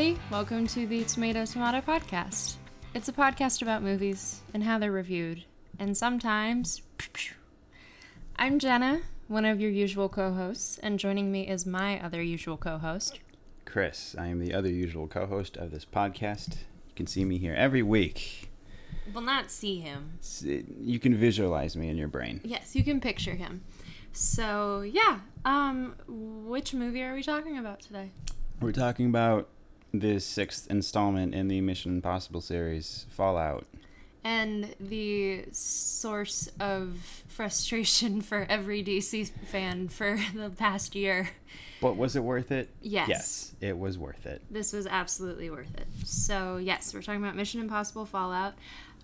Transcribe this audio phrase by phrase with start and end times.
[0.00, 0.26] everybody.
[0.30, 2.54] Welcome to the Tomato Tomato Podcast.
[2.94, 5.44] It's a podcast about movies and how they're reviewed,
[5.78, 6.80] and sometimes.
[8.36, 12.56] I'm Jenna, one of your usual co hosts, and joining me is my other usual
[12.56, 13.20] co host.
[13.66, 14.16] Chris.
[14.18, 16.60] I am the other usual co host of this podcast.
[16.88, 18.48] You can see me here every week.
[19.12, 20.18] Will not see him.
[20.42, 22.40] You can visualize me in your brain.
[22.42, 23.64] Yes, you can picture him.
[24.12, 25.18] So, yeah.
[25.44, 28.12] Um, which movie are we talking about today?
[28.62, 29.48] We're talking about
[29.92, 33.66] the sixth installment in the Mission Impossible series, Fallout.
[34.22, 41.30] And the source of frustration for every DC fan for the past year.
[41.80, 42.68] But was it worth it?
[42.82, 43.08] Yes.
[43.08, 44.42] Yes, it was worth it.
[44.50, 45.86] This was absolutely worth it.
[46.04, 48.54] So yes, we're talking about Mission Impossible Fallout.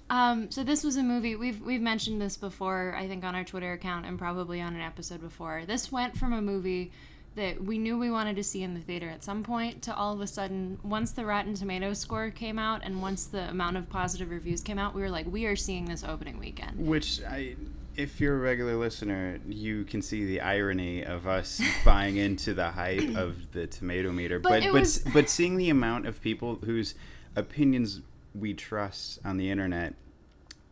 [0.08, 3.44] Um, so this was a movie we've we've mentioned this before, I think on our
[3.44, 5.64] Twitter account and probably on an episode before.
[5.66, 6.92] This went from a movie
[7.36, 10.12] that we knew we wanted to see in the theater at some point to all
[10.14, 13.88] of a sudden once the Rotten Tomatoes score came out and once the amount of
[13.88, 16.86] positive reviews came out, we were like, we are seeing this opening weekend.
[16.86, 17.56] Which I.
[17.94, 22.70] If you're a regular listener, you can see the irony of us buying into the
[22.70, 26.56] hype of the tomato meter, But but but, was- but seeing the amount of people
[26.64, 26.94] whose
[27.34, 28.02] opinions
[28.34, 29.94] we trust on the internet,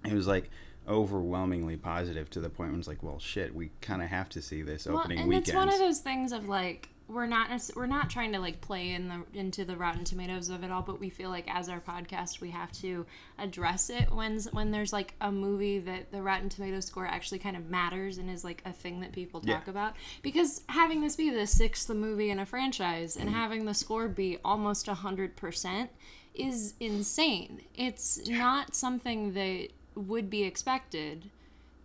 [0.05, 0.51] it was like
[0.89, 4.43] overwhelmingly positive to the point where it's like, well, shit, we kind of have to
[4.43, 5.49] see this Well, opening and weekend.
[5.49, 8.93] it's one of those things of like we're not we're not trying to like play
[8.93, 11.79] in the into the Rotten Tomatoes of it all, but we feel like as our
[11.81, 13.05] podcast we have to
[13.39, 17.57] address it when when there's like a movie that the Rotten Tomatoes score actually kind
[17.59, 19.71] of matters and is like a thing that people talk Yeah.
[19.71, 19.97] about.
[20.23, 23.39] Because having this be the sixth movie in a franchise and mm-hmm.
[23.39, 25.91] having the score be almost a hundred percent
[26.35, 27.61] is insane.
[27.75, 31.31] It's not something that would be expected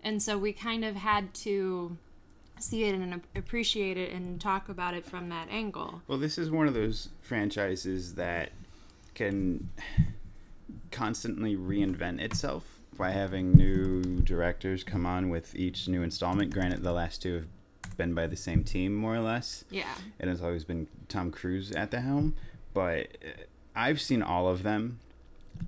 [0.04, 1.98] and so we kind of had to
[2.60, 6.02] see it and appreciate it and talk about it from that angle.
[6.08, 8.52] Well, this is one of those franchises that
[9.14, 9.70] can
[10.92, 16.54] constantly reinvent itself by having new directors come on with each new installment.
[16.54, 17.46] Granted, the last two
[17.86, 19.64] have been by the same team, more or less.
[19.70, 19.94] Yeah.
[20.20, 22.36] It has always been Tom Cruise at the helm,
[22.74, 23.44] but uh,
[23.76, 25.00] I've seen all of them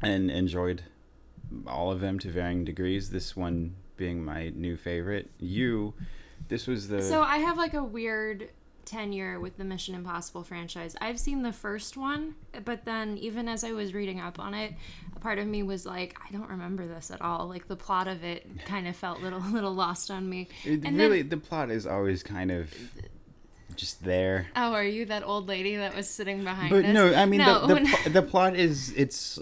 [0.01, 0.83] and enjoyed
[1.67, 3.09] all of them to varying degrees.
[3.09, 5.29] This one being my new favorite.
[5.39, 5.93] You,
[6.47, 7.01] this was the.
[7.01, 8.49] So I have like a weird
[8.83, 10.95] tenure with the Mission Impossible franchise.
[10.99, 12.35] I've seen the first one,
[12.65, 14.73] but then even as I was reading up on it,
[15.15, 17.47] a part of me was like, I don't remember this at all.
[17.47, 20.49] Like the plot of it kind of felt little little lost on me.
[20.65, 22.73] It and really, then- the plot is always kind of
[23.75, 24.47] just there.
[24.55, 26.93] Oh, are you that old lady that was sitting behind But us?
[26.93, 29.39] no, I mean No, the the, pl- the plot is it's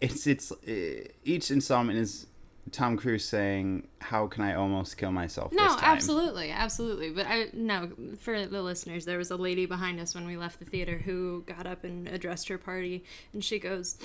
[0.00, 2.26] it's it's uh, each installment is
[2.72, 7.10] Tom Cruise saying, "How can I almost kill myself?" No, absolutely, absolutely.
[7.10, 10.58] But I no for the listeners, there was a lady behind us when we left
[10.58, 13.96] the theater who got up and addressed her party, and she goes,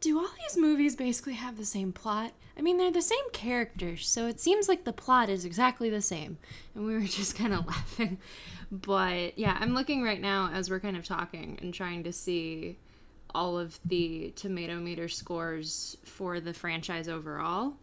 [0.00, 2.32] "Do all these movies basically have the same plot?
[2.56, 6.02] I mean, they're the same characters, so it seems like the plot is exactly the
[6.02, 6.38] same."
[6.74, 8.18] And we were just kind of laughing.
[8.70, 12.78] But yeah, I'm looking right now as we're kind of talking and trying to see
[13.34, 17.74] all of the tomato meter scores for the franchise overall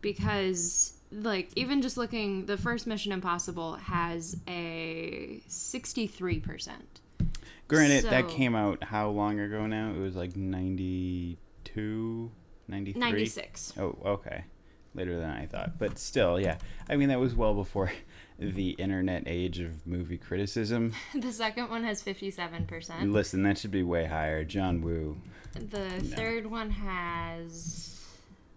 [0.00, 6.70] because like even just looking the first mission impossible has a 63%
[7.66, 9.90] Granted, that came out how long ago now?
[9.90, 12.30] It was like 92,
[12.66, 13.00] 93?
[13.00, 14.44] 96 Oh, okay.
[14.98, 15.78] Later than I thought.
[15.78, 16.58] But still, yeah.
[16.90, 17.90] I mean, that was well before
[18.38, 20.92] the internet age of movie criticism.
[21.14, 24.44] the second one has 57% Listen, that should be way higher.
[24.44, 25.16] John Woo.
[25.54, 28.04] the third one has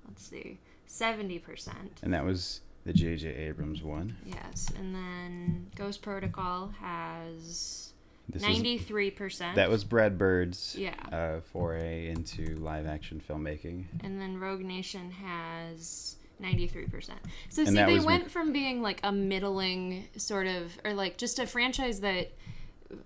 [0.07, 0.59] let's see
[0.90, 1.69] 70%
[2.03, 3.28] And that was the J.J.
[3.29, 4.18] Abrams one.
[4.25, 7.94] yes and then ghost protocol has
[8.29, 10.94] This 93% That was Brad Bird's Yeah.
[11.12, 13.85] uh, foray into live action filmmaking.
[14.03, 17.12] and then Rogue Nation has 93%.
[17.49, 21.47] So see they went from being like a middling sort of or like just a
[21.47, 22.32] franchise that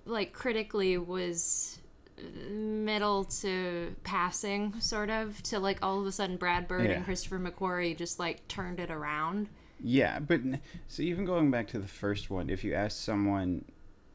[0.05, 1.79] like critically was
[2.49, 6.91] middle to passing sort of to like all of a sudden Brad Bird Yeah.
[6.93, 9.49] and Christopher McQuarrie just like turned it around.
[9.83, 10.39] Yeah, but
[10.87, 13.65] so even going back to the first one, if you ask someone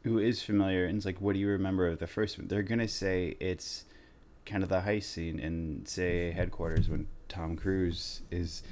[0.05, 2.49] who is familiar and it's like, what do you remember of the first one?
[2.49, 3.85] They're gonna say it's
[4.47, 8.63] kind of the heist scene in say headquarters when Tom Cruise is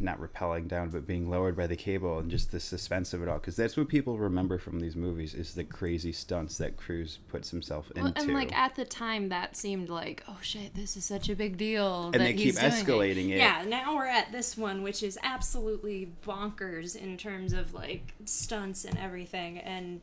[0.00, 3.28] not rappelling down but being lowered by the cable and just the suspense of it
[3.28, 7.18] all because that's what people remember from these movies is the crazy stunts that Cruise
[7.28, 10.96] puts himself Well, into and like at the time, that seemed like, oh shit, this
[10.96, 12.06] is such a big deal.
[12.06, 13.38] And that they keep escalating it.
[13.38, 18.84] Yeah, now we're at this one, which is absolutely bonkers in terms of like stunts
[18.84, 20.00] and everything, and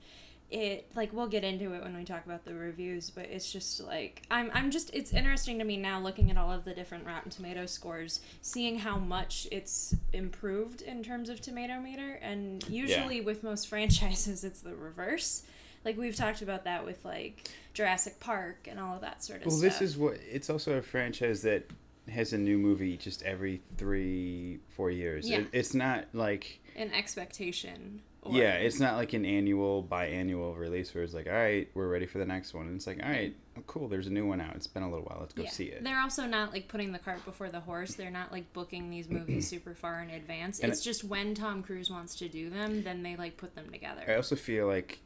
[0.54, 3.82] it like we'll get into it when we talk about the reviews but it's just
[3.82, 7.06] like i'm i'm just it's interesting to me now looking at all of the different
[7.06, 13.20] rotten tomato scores seeing how much it's improved in terms of tomato meter and usually
[13.20, 15.44] with most franchises it's the reverse
[15.84, 19.48] like we've talked about that with like jurassic park and all of that sort of
[19.48, 21.68] Well, stuff this is what it's also a franchise that
[22.10, 25.30] has a new movie just every three, four years.
[25.30, 25.40] Yeah.
[25.40, 30.94] It, it's not like an expectation or- yeah, it's not like an annual, biannual release
[30.94, 32.68] where it's like, all right, we're ready for the next one.
[32.68, 34.56] And it's like, all right, oh, cool, there's a new one out.
[34.56, 35.18] It's been a little while.
[35.22, 35.50] Let's go Yeah.
[35.50, 35.84] see it.
[35.84, 37.96] They're also not like putting the cart before the horse.
[37.96, 40.60] They're not like booking these movies super far in advance.
[40.60, 43.56] And it's it- just when Tom Cruise wants to do them, then they like put
[43.56, 44.02] them together.
[44.08, 45.00] I also feel like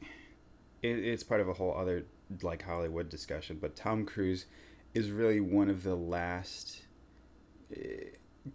[0.82, 2.06] it, it's part of a whole other
[2.42, 4.46] like Hollywood discussion, but Tom Cruise
[4.94, 6.82] is really one of the last
[7.76, 8.06] eh,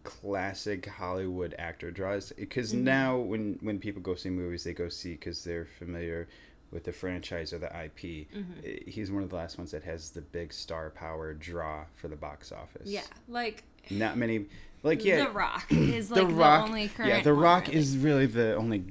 [0.04, 2.84] classic Hollywood actor draws because Mm-hmm.
[2.84, 6.28] now when when people go see movies, they go see because they're familiar
[6.70, 8.00] with the franchise or the IP.
[8.32, 8.42] Mm-hmm.
[8.64, 12.08] Eh, He's one of the last ones that has the big star power draw for
[12.08, 12.88] the box office.
[12.88, 14.46] Yeah, like not many.
[14.82, 17.10] Like yeah, The Rock is like the, Rock, only current.
[17.10, 17.78] yeah, The Rock really.
[17.78, 18.84] is really the only.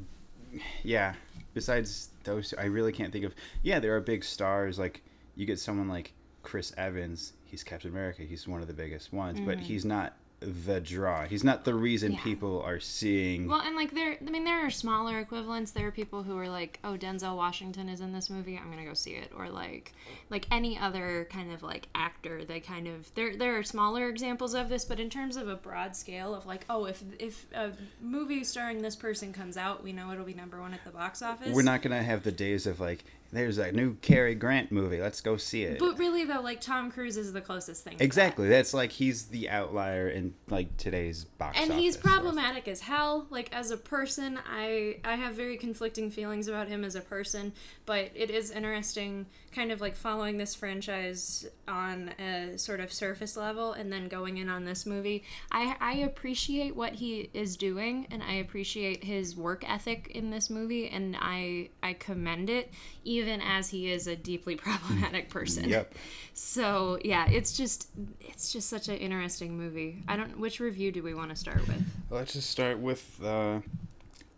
[0.83, 1.13] Yeah,
[1.53, 3.33] besides those, I really can't think of.
[3.63, 4.77] Yeah, there are big stars.
[4.79, 5.01] Like
[5.35, 6.13] you get someone like
[6.43, 7.33] Chris Evans.
[7.45, 8.21] He's Captain America.
[8.23, 11.25] He's one of the biggest ones, but he's not the draw.
[11.25, 12.13] He's not the reason.
[12.13, 12.23] Yeah.
[12.23, 13.47] people are seeing.
[13.47, 15.71] Well, and like there, I mean, there are smaller equivalents.
[15.71, 18.57] There are people who are like, "Oh, Denzel Washington is in this movie.
[18.57, 19.93] I'm gonna go see it," or like,
[20.29, 22.43] like any other kind of like actor.
[22.43, 23.35] They kind of there.
[23.35, 26.65] There are smaller examples of this, but in terms of a broad scale of like,
[26.69, 27.71] oh, if if a
[28.01, 31.21] movie starring this person comes out, we know it'll be number one at the box
[31.21, 31.53] office.
[31.53, 34.99] We're not gonna have the days of like, there's a new Cary Grant movie.
[34.99, 35.79] Let's go see it.
[35.79, 37.93] But really, though, like Tom Cruise is the closest thing.
[37.93, 38.03] to that.
[38.03, 38.49] exactly.
[38.49, 41.81] That's like he's the outlier in like today's box and office.
[41.81, 46.67] he's problematic as hell like as a person i i have very conflicting feelings about
[46.67, 47.53] him as a person
[47.85, 53.35] but it is interesting kind of like following this franchise on a sort of surface
[53.35, 58.07] level and then going in on this movie i i appreciate what he is doing
[58.11, 62.71] and i appreciate his work ethic in this movie and i i commend it
[63.03, 65.67] even as he is a deeply problematic person.
[65.69, 65.93] Yep.
[66.33, 67.89] so yeah it's just
[68.19, 70.03] it's just such an interesting movie.
[70.07, 71.83] I don't which review do we want to start with?
[72.09, 73.59] Let's just start with uh,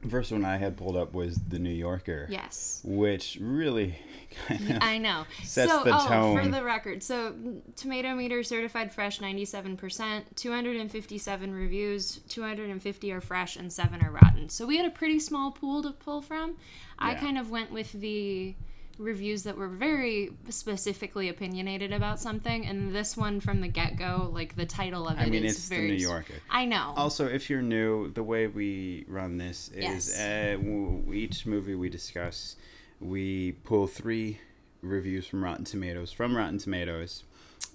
[0.10, 2.28] first one I had pulled up was the New Yorker.
[2.30, 3.96] yes Which really
[4.48, 5.26] kind of I know.
[5.44, 10.36] Sets so, the oh, for the record, so mm, tomato meter certified fresh, ninety-seven percent,
[10.36, 14.50] two hundred and fifty-seven reviews, two hundred and fifty are fresh, and seven are rotten.
[14.50, 16.58] So we had a pretty small pool to pull from.
[16.98, 17.20] I Yeah.
[17.20, 18.56] kind of went with the
[18.98, 24.56] reviews that were very specifically opinionated about something, and this one from the get-go, like
[24.56, 25.88] the title of it I mean, is it's the very.
[25.90, 26.36] New Yorker.
[26.50, 26.94] I know.
[26.96, 30.20] Also, if you're new, the way we run this is Yes.
[30.20, 32.56] uh, w- each movie we discuss,
[33.00, 34.40] we pull three
[34.82, 36.12] reviews from Rotten Tomatoes.
[36.12, 37.24] From Rotten Tomatoes,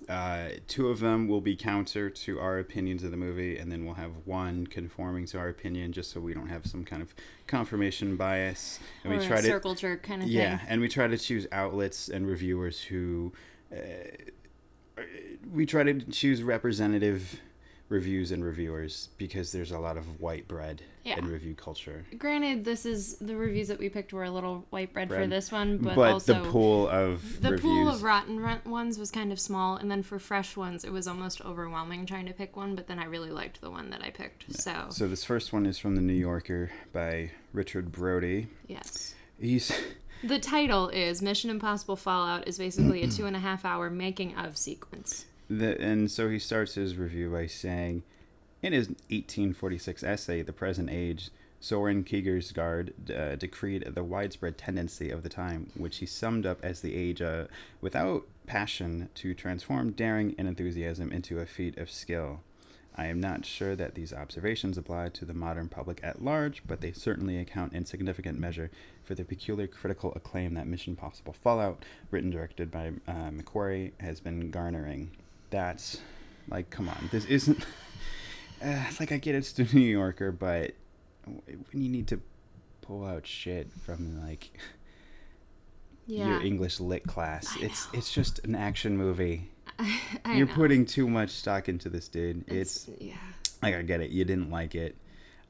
[0.08, 3.84] uh, two of them will be counter to our opinions of the movie, and then
[3.84, 7.14] we'll have one conforming to our opinion, just so we don't have some kind of
[7.46, 8.80] confirmation bias.
[9.04, 10.36] And or we a try to circle jerk kind of thing.
[10.36, 10.66] yeah, thing.
[10.70, 13.32] and we try to choose outlets and reviewers who
[13.72, 13.76] uh,
[15.52, 17.40] we try to choose representative
[17.88, 21.18] reviews and reviewers because there's a lot of white bread Yeah.
[21.18, 22.04] in review culture.
[22.18, 25.50] Granted, this is the reviews that we picked were a little white bread, for this
[25.50, 29.10] one, but, But, also the pool of the reviews, pool of rotten run- ones was
[29.10, 32.56] kind of small, and then for fresh ones, it was almost overwhelming trying to pick
[32.56, 32.74] one.
[32.74, 34.54] But then I really liked the one that I picked.
[34.54, 38.48] So so this first one is from the New Yorker by Richard Brody.
[38.66, 39.72] yes, He's
[40.22, 44.34] the title is Mission Impossible Fallout is basically a two and a half hour making
[44.36, 45.24] of sequence.
[45.48, 48.02] The, and so he starts his review by saying,
[48.62, 55.22] in his 1846 essay, The Present Age, Soren Kierkegaard uh, decreed the widespread tendency of
[55.22, 57.44] the time, which he summed up as the age uh,
[57.80, 62.40] without passion to transform daring and enthusiasm into a feat of skill.
[62.94, 66.80] I am not sure that these observations apply to the modern public at large, but
[66.80, 68.72] they certainly account in significant measure
[69.04, 74.18] for the peculiar critical acclaim that Mission Possible Fallout, written directed by uh, McQuarrie, has
[74.18, 75.12] been garnering.
[75.50, 76.00] That's
[76.48, 77.64] like, come on, this isn't.
[78.60, 80.72] Uh, like, I get it's the New Yorker, but
[81.24, 82.20] when you need to
[82.82, 84.50] pull out shit from like
[86.08, 87.98] Yeah, your English lit class, I it's know.
[88.00, 89.48] it's just an action movie.
[90.24, 90.54] I You're know.
[90.54, 92.46] putting too much stock into this, dude.
[92.48, 93.14] It's, yeah.
[93.62, 94.10] like I get it.
[94.10, 94.96] You didn't like it.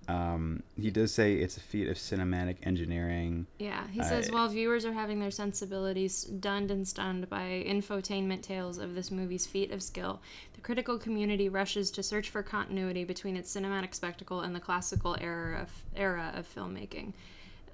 [0.08, 3.46] Um, he does say it's a feat of cinematic engineering.
[3.58, 8.40] Yeah, he says I- while viewers are having their sensibilities dunned and stunned by infotainment
[8.40, 10.20] tales of this movie's feat of skill,
[10.54, 15.14] the critical community rushes to search for continuity between its cinematic spectacle and the classical
[15.20, 17.12] era of era of filmmaking.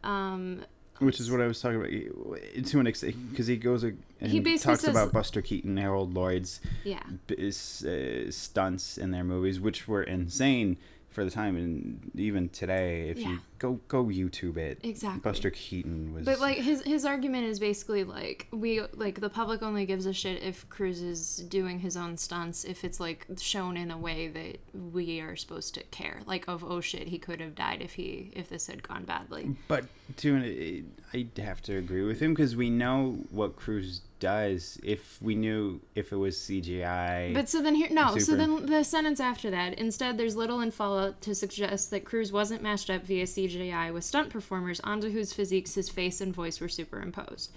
[0.03, 0.65] Um,
[0.99, 4.41] Which is what I was talking about to an extent, because he goes and He
[4.59, 7.03] talks says- about Buster Keaton, Harold Lloyd's Yeah.
[7.29, 10.77] b- uh, stunts in their movies, which were insane
[11.15, 13.29] for the time, and even today, if Yeah.
[13.31, 15.21] you go go YouTube it, Exactly.
[15.21, 16.25] Buster Keaton was.
[16.25, 20.13] But like his his argument is basically like we like the public only gives a
[20.13, 24.27] shit if Cruise is doing his own stunts if it's like shown in a way
[24.29, 24.59] that
[24.93, 28.33] we are supposed to care like of oh shit he could have died if he
[28.35, 29.55] if this had gone badly.
[29.69, 29.85] But
[30.19, 34.81] to an, I have to agree with him because we know what Cruise does.
[34.83, 38.83] If we knew if it was CGI, But so then here no so then the
[38.83, 43.05] sentence after that instead there's little in Fallout to suggest that Cruise wasn't matched up
[43.05, 47.53] via CGI with stunt performers onto whose physiques his face and voice were superimposed.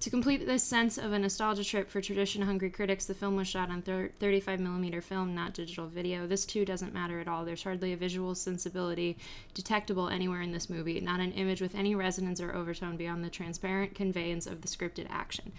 [0.00, 3.46] To complete this sense of a nostalgia trip for tradition hungry critics, the film was
[3.46, 6.26] shot on 35mm film, not digital video.
[6.26, 7.44] This too doesn't matter at all.
[7.44, 9.16] There's hardly a visual sensibility
[9.54, 13.30] detectable anywhere in this movie, not an image with any resonance or overtone beyond the
[13.30, 15.52] transparent conveyance of the scripted action.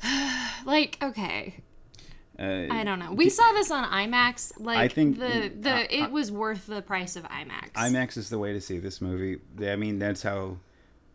[0.64, 1.56] like, okay,
[2.38, 3.12] uh, I don't know.
[3.12, 4.52] We saw this on IMAX.
[4.58, 7.72] Like I think- the the uh, it was worth the price of IMAX.
[7.74, 9.40] IMAX is the way to see this movie.
[9.60, 10.58] I mean, that's how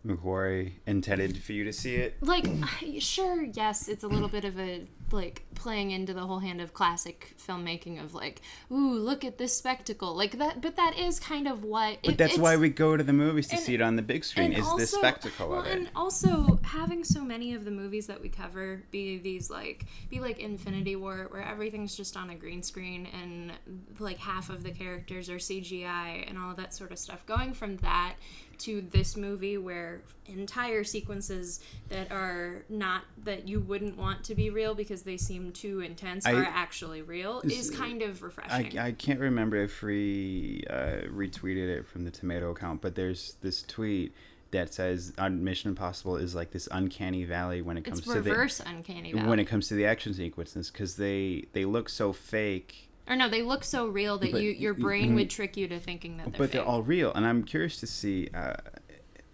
[0.06, 2.16] McQuarrie intended for you to see it.
[2.22, 2.46] like
[3.00, 6.74] sure yes it's a little bit of a like playing into the whole hand of
[6.74, 11.48] classic filmmaking of like ooh look at this spectacle like that but that is kind
[11.48, 13.96] of what But that's why we go to the movies to and- see it on
[13.96, 14.54] the big screen.
[14.54, 15.78] Is the spectacle well, of it?
[15.78, 20.20] and also having so many of the movies that we cover be these like be
[20.20, 23.52] like Infinity War, where everything's just on a green screen and
[24.00, 27.26] like half of the characters are CGI and all of that sort of stuff.
[27.26, 28.16] Going from that
[28.60, 31.60] to this movie where entire sequences
[31.90, 36.25] that are not that you wouldn't want to be real because they seem too intense
[36.25, 38.77] I- are actually real is kind of refreshing.
[38.77, 43.63] I can't remember if we uh, retweeted it from the tomato account, but there's this
[43.63, 44.13] tweet
[44.51, 48.22] that says on Mission Impossible is like this uncanny valley when it comes it's to
[48.22, 49.27] the reverse uncanny valley.
[49.27, 53.27] when it comes to the action sequences because they they look so fake Or no,
[53.27, 56.32] they look so real that But- you your brain would trick you to thinking that
[56.32, 58.54] they're but they're all real and i'm curious to see uh,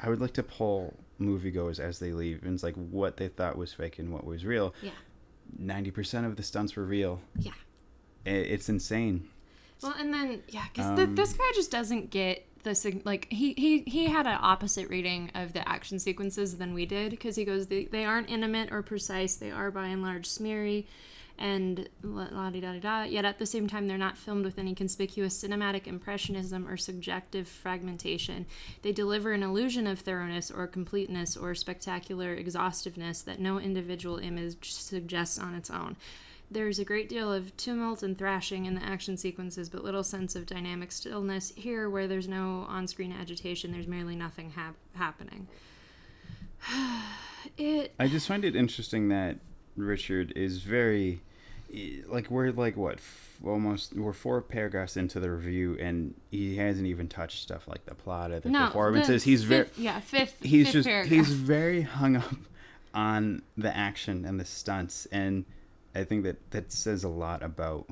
[0.01, 3.55] i would like to poll moviegoers as they leave and it's like what they thought
[3.55, 4.89] was fake and what was real Yeah.
[5.61, 7.21] 90% of the stunts were real.
[7.37, 7.51] Yeah.
[8.25, 9.27] It's insane.
[9.81, 13.53] Well, and then yeah, because Um, this guy just doesn't get the sig- like he
[13.57, 17.43] he he had an opposite reading of the action sequences than we did because he
[17.43, 19.35] goes they, they aren't intimate or precise.
[19.35, 20.85] They are by and large smeary
[21.39, 24.59] and la di da di da yet at the same time they're not filmed with
[24.59, 28.45] any conspicuous cinematic impressionism or subjective fragmentation
[28.81, 34.71] they deliver an illusion of thoroughness or completeness or spectacular exhaustiveness that no individual image
[34.71, 35.95] suggests on its own
[36.51, 40.35] there's a great deal of tumult and thrashing in the action sequences, but little sense
[40.35, 41.51] of dynamic stillness.
[41.55, 45.47] Here, where there's no on screen agitation, there's merely nothing hap- happening.
[47.57, 47.93] it.
[47.99, 49.37] i just find it interesting that
[49.75, 51.21] richard is very
[51.73, 56.55] eh, like we're like what f- almost we're four paragraphs into the review and he
[56.57, 59.79] hasn't even touched stuff like the plot or the No, performances the he's very fifth-
[59.79, 60.37] Yeah, fifth.
[60.41, 61.11] he's fifth just paragraph.
[61.11, 62.35] he's very hung up
[62.93, 65.45] on the action and the stunts and
[65.95, 67.87] i think that that says a lot about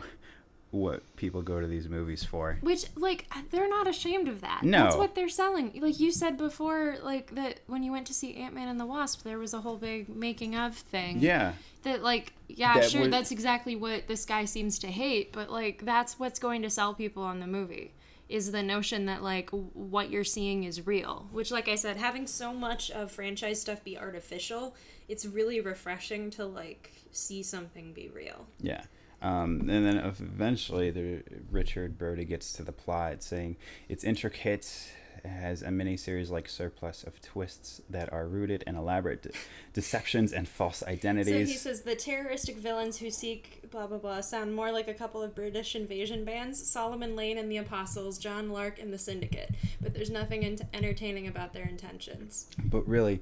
[0.71, 4.63] what people go to these movies for Which, like, uh, they're not ashamed of that.
[4.63, 4.83] No.
[4.83, 5.77] That's what they're selling.
[5.81, 8.85] Like you said before, like, that when you went to see Ant Man and the
[8.85, 11.19] Wasp, there was a whole big making of thing.
[11.19, 15.33] yeah that like yeah That sure was- that's exactly what this guy seems to hate
[15.33, 17.91] but like that's what's going to sell people on the movie
[18.29, 21.97] is the notion that like w- what you're seeing is real which like i said
[21.97, 24.75] having so much of franchise stuff be artificial
[25.09, 28.83] it's really refreshing to like see something be real yeah
[29.21, 33.55] um, and then eventually the richard brody gets to the plot saying
[33.89, 34.91] it's intricate
[35.25, 39.29] has a miniseries like surplus of twists that are rooted in elaborate de-
[39.73, 41.47] deceptions and false identities.
[41.47, 44.93] so he says the terroristic villains who seek blah blah blah sound more like a
[44.93, 49.53] couple of british invasion bands solomon lane and the apostles john lark and the syndicate
[49.81, 53.21] but there's nothing ent- entertaining about their intentions but really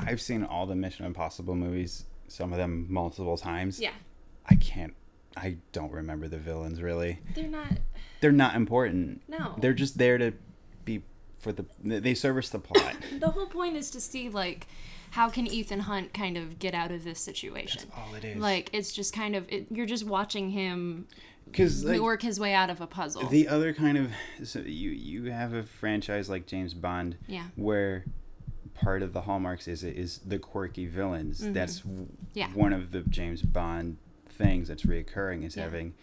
[0.00, 3.92] i've seen all the mission impossible movies some of them multiple times yeah
[4.50, 4.94] I can't.
[5.38, 7.20] I don't remember the villains really.
[7.34, 7.72] they're not
[8.20, 9.22] They're not important.
[9.28, 9.54] No.
[9.58, 10.32] They're just there to
[10.84, 11.02] be
[11.38, 11.64] for the.
[11.82, 12.96] They service the plot.
[13.20, 14.66] the whole point is to see like
[15.12, 17.82] how can Ethan Hunt kind of get out of this situation.
[17.84, 18.36] That's all it is.
[18.36, 21.06] Like it's just kind of it, you're just watching him
[21.46, 23.26] Because like work his way out of a puzzle.
[23.28, 24.10] the other kind of
[24.44, 27.16] so you you have a franchise like James Bond.
[27.26, 27.44] Yeah.
[27.56, 28.04] Where
[28.74, 31.38] part of the hallmarks is is the quirky villains.
[31.52, 32.04] That's Mm-hmm.
[32.34, 32.48] Yeah.
[32.54, 33.96] one of the James Bond
[34.38, 35.64] things that's reoccurring is Yeah.
[35.64, 35.94] having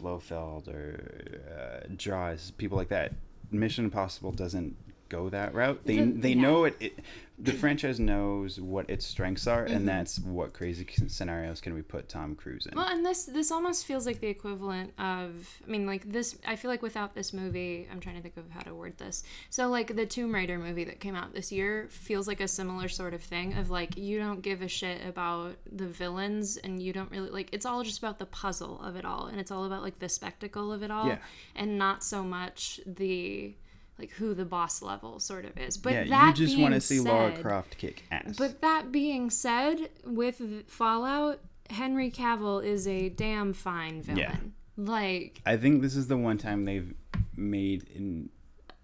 [0.00, 3.12] Blofeld or uh, Jaws people like that.
[3.50, 4.74] Mission Impossible doesn't
[5.16, 5.80] go that route.
[5.84, 6.42] They The- they yeah.
[6.46, 6.98] know it, it.
[7.38, 9.74] The franchise knows what its strengths are, Mm-hmm.
[9.76, 12.76] and that's what crazy scenarios can we put Tom Cruise in.
[12.76, 15.30] Well, and this this almost feels like the equivalent of
[15.66, 18.48] I mean like this I feel like without this movie, I'm trying to think of
[18.50, 19.24] how to word this.
[19.50, 22.88] So like the Tomb Raider movie that came out this year feels like a similar
[22.88, 26.92] sort of thing of like you don't give a shit about the villains and you
[26.92, 29.64] don't really like it's all just about the puzzle of it all and it's all
[29.64, 31.18] about like the spectacle of it all Yeah.
[31.56, 33.54] and not so much the
[34.02, 35.76] like who the boss level sort of is.
[35.76, 38.36] But yeah, that you just want to being see Laura Croft kick ass.
[38.36, 41.40] but that being said, with Fallout,
[41.70, 44.18] Henry Cavill is a damn fine villain.
[44.18, 44.36] Yeah.
[44.76, 46.92] Like I think this is the one time they've
[47.36, 48.30] made in.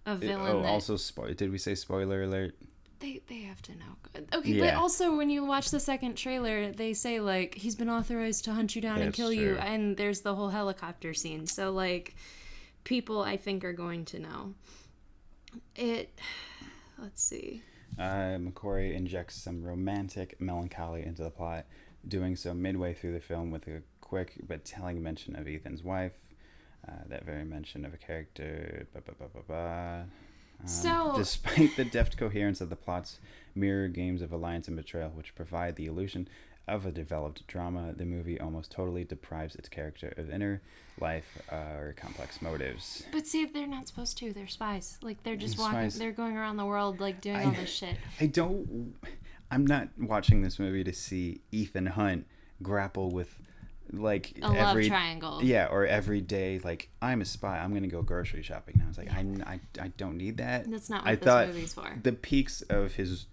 [0.06, 1.34] a oh, villain oh, that also spoil.
[1.34, 2.54] Did we say spoiler alert?
[3.00, 4.26] they they have to know.
[4.34, 4.64] Okay, Yeah.
[4.64, 8.52] but also when you watch the second trailer, they say like he's been authorized to
[8.52, 11.46] hunt you down and That's kill you, and there's the whole helicopter scene.
[11.46, 12.16] So like,
[12.84, 14.54] people I think are going to know.
[15.76, 16.18] It.
[16.98, 17.62] Let's see.
[17.98, 21.66] Uh, McQuarrie injects some romantic melancholy into the plot,
[22.06, 26.12] doing so midway through the film with a quick but telling mention of Ethan's wife.
[26.86, 28.86] Uh, that very mention of a character.
[29.50, 33.20] Um, So- despite the deft coherence of the plot's
[33.54, 36.28] mirror games of alliance and betrayal, which provide the illusion
[36.68, 40.62] of a developed drama, the movie almost totally deprives its character of inner
[41.00, 43.04] life uh, or complex motives.
[43.12, 44.32] But see, they're not supposed to.
[44.32, 44.98] They're spies.
[45.02, 45.90] Like they're just They're walking.
[45.98, 47.96] They're going around the world like doing I- all this shit.
[48.20, 48.94] I don't.
[49.50, 52.26] I'm not watching this movie to see Ethan Hunt
[52.62, 53.34] grapple with
[53.90, 55.42] like A love every triangle.
[55.42, 57.58] yeah or every day like I'm a spy.
[57.58, 58.84] I'm gonna go grocery shopping now.
[58.90, 60.70] It's like I, I, I don't need that.
[60.70, 61.98] That's not I what this thought movie's for.
[62.02, 63.24] the peaks of his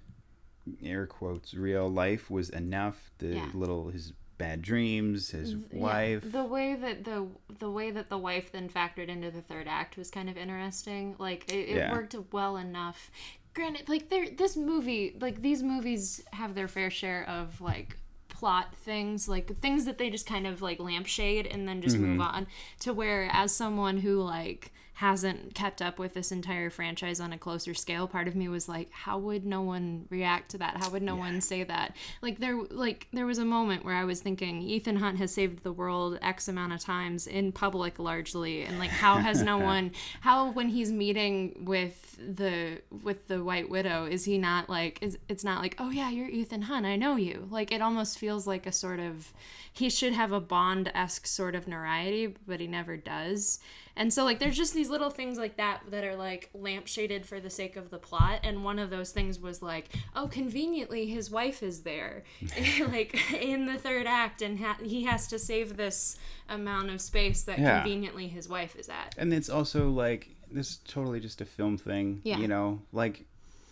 [0.84, 3.12] air quotes real life was enough.
[3.20, 3.50] The Yeah.
[3.54, 6.32] little his bad dreams, his Yeah, wife.
[6.32, 7.28] the way that the
[7.60, 11.16] the way that the wife then factored into the third act was kind of interesting.
[11.18, 11.92] Like it, it Yeah.
[11.92, 13.12] worked well enough.
[13.54, 17.96] Granted, like there, this movie, like these movies have their fair share of like
[18.28, 22.20] plot things, like things that they just kind of like lampshade and then just move
[22.20, 22.36] Mm-hmm.
[22.36, 22.48] on.
[22.82, 27.38] To where, as someone who like hasn't kept up with this entire franchise on a
[27.38, 30.78] closer scale, part of me was like, how would no one react to that?
[30.78, 31.94] How would no one say that?
[32.22, 35.64] Like there, like there was a moment where I was thinking, Ethan Hunt has saved
[35.64, 39.92] the world X amount of times in public, largely, and like how has no one?
[40.22, 45.00] How when he's meeting with the with the White Widow, is he not like?
[45.02, 47.50] Is it's not like, oh yeah, you're Ethan Hunt, I know you.
[47.52, 49.34] Like it almost feels like a sort of,
[49.74, 53.60] he should have a Bond esque sort of notoriety, but he never does.
[53.98, 57.40] And so like there's just these little things like that that are like lampshaded for
[57.40, 61.32] the sake of the plot and one of those things was like oh conveniently his
[61.32, 62.24] wife is there
[62.90, 66.18] like in the third act and ha- he has to save this
[66.50, 67.82] amount of space that Yeah.
[67.82, 69.16] conveniently his wife is at.
[69.18, 72.38] and it's also like this is totally just a film thing Yeah.
[72.38, 73.26] you know like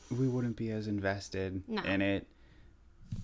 [0.09, 1.81] we wouldn't be as invested No.
[1.83, 2.27] in it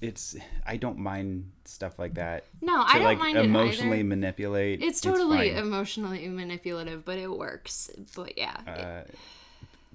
[0.01, 4.03] it's i don't mind stuff like that No, to I don't like mind emotionally it
[4.05, 5.57] manipulate It's totally fine.
[5.57, 7.89] emotionally manipulative, but it works.
[8.15, 8.57] But yeah.
[8.67, 9.11] uh,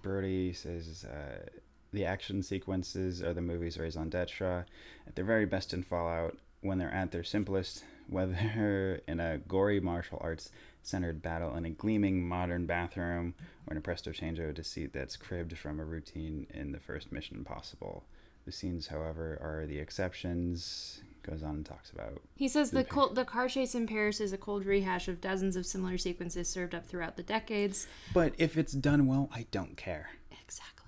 [0.03, 1.47] Brody says uh,
[1.93, 4.65] the action sequences are the movie's raison d'etre
[5.07, 9.81] at their very best in Fallout when they're at their simplest, whether in a gory
[9.81, 10.51] martial arts
[10.83, 13.35] centered battle in a gleaming modern bathroom
[13.67, 17.11] or in a presto change of deceit that's cribbed from a routine in the first
[17.11, 18.05] Mission Impossible.
[18.45, 21.03] The scenes, however, are the exceptions.
[21.23, 24.35] Goes on and talks about He says the cold, the car chase in Paris is
[24.35, 27.87] a cold rehash of dozens of similar sequences served up throughout the decades.
[28.13, 30.11] But if it's done well, I don't care.
[30.45, 30.84] Exactly.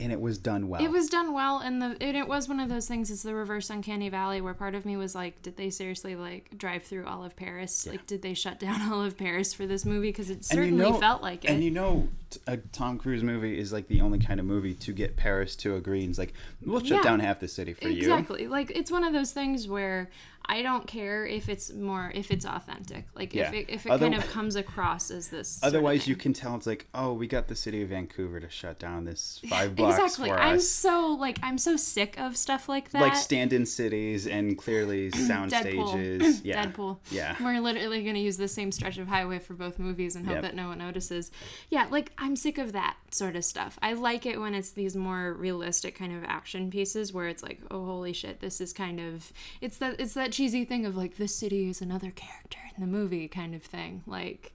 [0.00, 0.80] And it was done well.
[0.80, 3.10] It was done well, and the and it was one of those things.
[3.10, 6.56] It's the reverse uncanny valley, where part of me was like, did they seriously like
[6.56, 7.84] drive through all of Paris?
[7.84, 10.08] Like, did they shut down all of Paris for this movie?
[10.10, 11.50] Because it certainly felt like it.
[11.50, 12.06] And you know,
[12.46, 15.74] a Tom Cruise movie is like the only kind of movie to get Paris to
[15.74, 16.02] agree.
[16.02, 16.32] And it's like,
[16.64, 17.02] we'll shut Yeah.
[17.02, 17.96] down half the city for you.
[17.98, 18.46] exactly.
[18.46, 20.10] Like it's one of those things where
[20.50, 23.04] I don't care if it's more if it's authentic.
[23.14, 23.48] Like Yeah.
[23.48, 25.60] if it, if it Other- kind of comes across as this.
[25.62, 28.78] Otherwise, you can tell it's like, oh, we got the city of Vancouver to shut
[28.78, 30.30] down this five blocks exactly.
[30.30, 30.68] I'm us.
[30.68, 33.02] so like I'm so sick of stuff like that.
[33.02, 36.40] Like stand-in cities and clearly sound stages.
[36.44, 36.64] Yeah.
[36.66, 36.98] Deadpool.
[37.10, 37.36] Yeah.
[37.40, 40.36] We're literally going to use the same stretch of highway for both movies and hope
[40.36, 40.42] Yep.
[40.42, 41.30] that no one notices.
[41.68, 43.78] Yeah, like I'm sick of that sort of stuff.
[43.82, 47.60] I like it when it's these more realistic kind of action pieces where it's like,
[47.70, 49.30] oh holy shit, this is kind of
[49.60, 52.86] it's that it's that cheesy thing of like this city is another character in the
[52.86, 54.02] movie kind of thing.
[54.06, 54.52] Like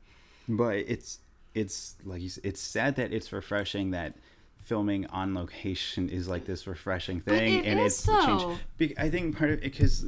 [0.47, 1.19] But it's
[1.53, 4.15] it's like you said, it's sad that it's refreshing that
[4.63, 8.57] filming on location is like this refreshing thing, it and it's though.
[8.79, 8.97] changed.
[8.97, 10.05] I think part of it because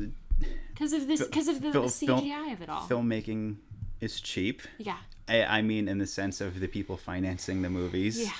[0.73, 2.87] because of this because of the fil- CGI of it all.
[2.87, 3.57] filmmaking
[3.99, 4.61] is cheap.
[4.77, 4.97] yeah.
[5.27, 8.21] I, I mean, in the sense of the people financing the movies.
[8.23, 8.31] Yeah.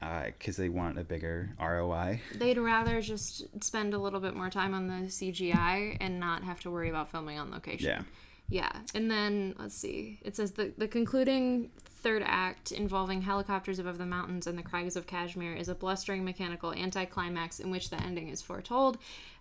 [0.00, 2.20] Because they want a bigger ROI.
[2.34, 6.60] They'd rather just spend a little bit more time on the CGI and not have
[6.60, 7.88] to worry about filming on location.
[7.88, 8.02] Yeah.
[8.48, 10.18] Yeah, and then let's see.
[10.22, 11.70] It says the the concluding
[12.02, 16.24] third act involving helicopters above the mountains and the crags of Kashmir is a blustering
[16.24, 18.98] mechanical anticlimax in which the ending is foretold.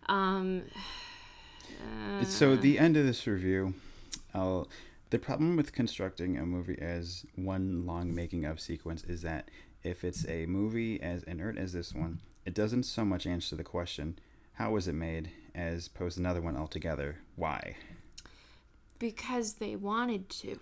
[0.08, 0.64] Um,
[1.70, 3.74] uh, So the end of this review,
[4.34, 4.68] I'll,
[5.10, 9.50] the problem with constructing a movie as one long making of sequence is that
[9.84, 13.64] if it's a movie as inert as this one, it doesn't so much answer the
[13.64, 14.20] question,
[14.54, 17.76] how was it made, as pose another one altogether, why?
[19.00, 20.60] because they wanted to.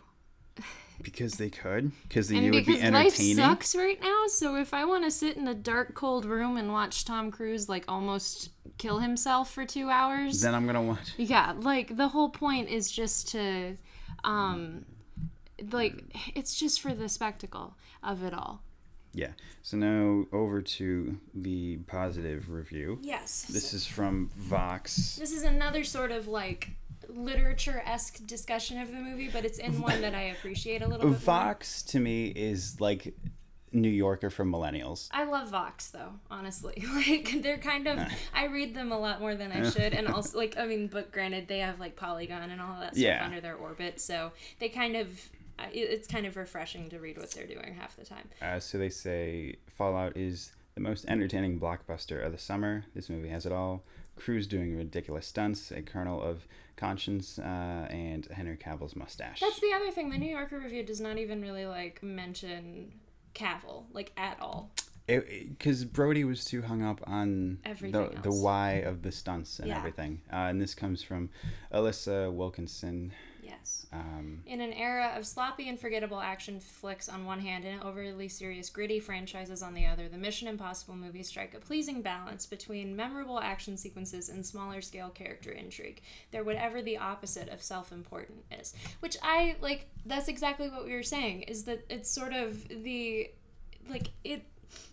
[1.01, 4.23] Because they could, because they And knew it would be because life sucks right now,
[4.27, 7.69] so if I want to sit in a dark, cold room and watch Tom Cruise
[7.69, 8.49] like almost
[8.79, 11.13] kill himself for two hours, Then I'm gonna watch.
[11.17, 13.77] yeah, like the whole point is just to,
[14.23, 14.85] um,
[15.71, 16.03] like
[16.33, 18.63] it's just for the spectacle of it all.
[19.17, 19.31] Yeah.
[19.63, 22.99] So now over to the positive review.
[23.01, 23.41] Yes.
[23.49, 25.15] This is from Vox.
[25.17, 26.69] This is another sort of like
[27.09, 31.01] literature esque discussion of the movie, but it's in one that I appreciate a little
[31.09, 31.09] bit.
[31.11, 31.17] More.
[31.19, 33.13] Vox to me is like
[33.73, 35.07] New Yorker for millennials.
[35.11, 36.83] I love Vox though, honestly.
[36.95, 37.99] Like they're kind of
[38.33, 41.11] I read them a lot more than I should and also like I mean, but
[41.11, 43.25] granted they have like Polygon and all that stuff Yeah.
[43.25, 45.09] under their orbit, so they kind of
[45.71, 48.29] it's kind of refreshing to read what they're doing half the time.
[48.41, 52.85] Uh, so they say Fallout is the most entertaining blockbuster of the summer.
[52.93, 53.83] This movie has it all.
[54.15, 59.39] Cruise doing ridiculous stunts, a kernel of conscience, uh, and Henry Cavill's mustache.
[59.39, 60.09] That's the other thing.
[60.09, 62.93] The New Yorker review does not even really like mention
[63.35, 64.71] Cavill like at all.
[65.07, 69.69] Because Brody was too hung up on Everything the, the why of the stunts and
[69.69, 69.77] Yeah.
[69.77, 70.21] everything.
[70.31, 71.29] Uh, and this comes from
[71.73, 73.13] Alyssa Wilkinson.
[73.93, 78.27] Um, In an era of sloppy and forgettable action flicks on one hand and overly
[78.27, 82.95] serious, gritty franchises on the other, the Mission Impossible movies strike a pleasing balance between
[82.95, 86.01] memorable action sequences and smaller scale character intrigue.
[86.31, 88.73] They're whatever the opposite of self important is.
[88.99, 93.29] Which I like, that's exactly what we were saying, is that it's sort of the,
[93.89, 94.43] like, it.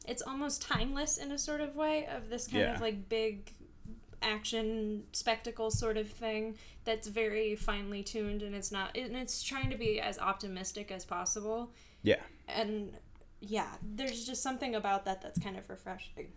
[0.07, 2.75] It's almost timeless in a sort of way of this kind Yeah.
[2.75, 3.51] of like big
[4.25, 9.71] action spectacle sort of thing that's very finely tuned and it's not and it's trying
[9.71, 11.71] to be as optimistic as possible
[12.03, 12.21] yeah.
[12.49, 12.93] and
[13.41, 16.29] yeah there's just something about that that's kind of refreshing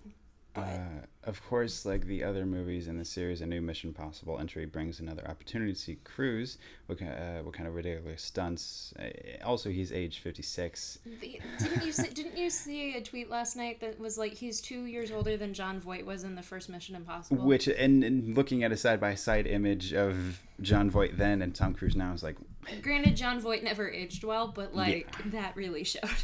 [0.57, 4.39] but Uh, of course, like the other movies in the series, a new Mission Possible
[4.39, 6.57] entry brings another opportunity to see Cruise.
[6.85, 8.93] What kind, uh, what kind of ridiculous stunts?
[8.97, 10.99] Uh, also, he's age fifty six.
[11.59, 14.85] didn't you see, didn't you see a tweet last night that was like he's two
[14.85, 18.63] years older than Jon Voight was in the first Mission Impossible Which, and, and looking
[18.63, 22.23] at a side by side image of Jon Voight then and Tom Cruise now, is
[22.23, 22.37] like,
[22.81, 26.23] granted Jon Voight never aged well but like that really showed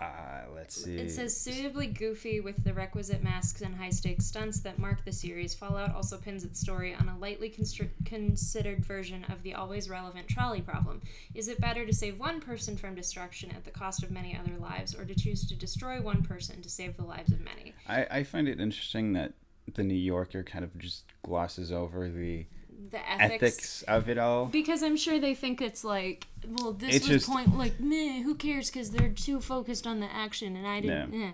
[0.00, 0.96] uh, let's see.
[0.96, 5.12] It says suitably goofy with the requisite masks and high stakes stunts that mark the
[5.12, 5.54] series.
[5.54, 10.28] Fallout also pins its story on a lightly constr- considered version of the always relevant
[10.28, 11.02] trolley problem.
[11.34, 14.56] Is it better to save one person from destruction at the cost of many other
[14.58, 17.74] lives, or to choose to destroy one person to save the lives of many?
[17.88, 19.32] I, I find it interesting that
[19.74, 22.46] the New Yorker kind of just glosses over the
[22.90, 23.42] The ethics.
[23.42, 24.46] ethics of it all.
[24.46, 28.22] Because I'm sure they think it's like, well, this It's was just- point like, meh,
[28.22, 28.70] who cares?
[28.70, 31.14] Because they're too focused on the action, and I didn't.
[31.22, 31.32] Eh.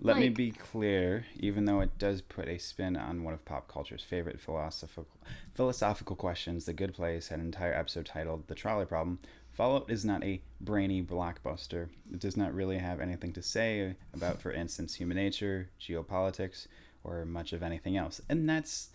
[0.00, 3.66] Let me be clear, even though it does put a spin on one of pop
[3.66, 5.06] culture's favorite philosophical
[5.54, 9.18] philosophical questions, The Good Place had an entire episode titled The Trolley Problem.
[9.52, 11.88] Fallout is not a brainy blockbuster.
[12.12, 16.66] It does not really have anything to say about, for instance, human nature, geopolitics,
[17.02, 18.20] or much of anything else.
[18.28, 18.90] And that's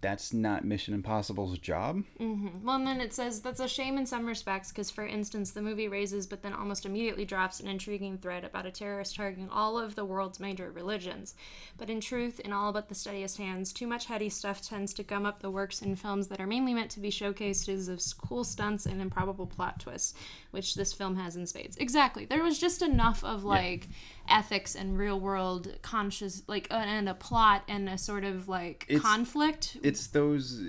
[0.00, 2.02] that's not Mission Impossible's job.
[2.18, 2.66] Mm-hmm.
[2.66, 5.62] Well, and then it says that's a shame in some respects because, for instance, the
[5.62, 9.78] movie raises but then almost immediately drops an intriguing thread about a terrorist targeting all
[9.78, 11.34] of the world's major religions.
[11.76, 15.02] But in truth, in all but the steadiest hands, too much heady stuff tends to
[15.02, 18.44] gum up the works in films that are mainly meant to be showcases of cool
[18.44, 20.14] stunts and improbable plot twists,
[20.50, 21.76] which this film has in spades.
[21.76, 22.24] Exactly.
[22.24, 23.88] There was just enough of like
[24.30, 28.84] ethics and real world conscious, like, uh, and a plot and a sort of like
[28.88, 29.76] It's- conflict.
[29.82, 30.62] it's those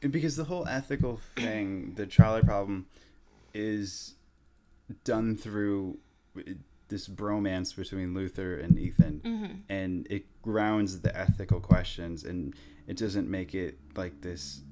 [0.00, 2.86] because the whole ethical thing the trolley problem
[3.54, 4.14] is
[5.04, 5.96] done through
[6.88, 12.54] this bromance between luther and ethan and it grounds the ethical questions and
[12.88, 14.62] it doesn't make it like this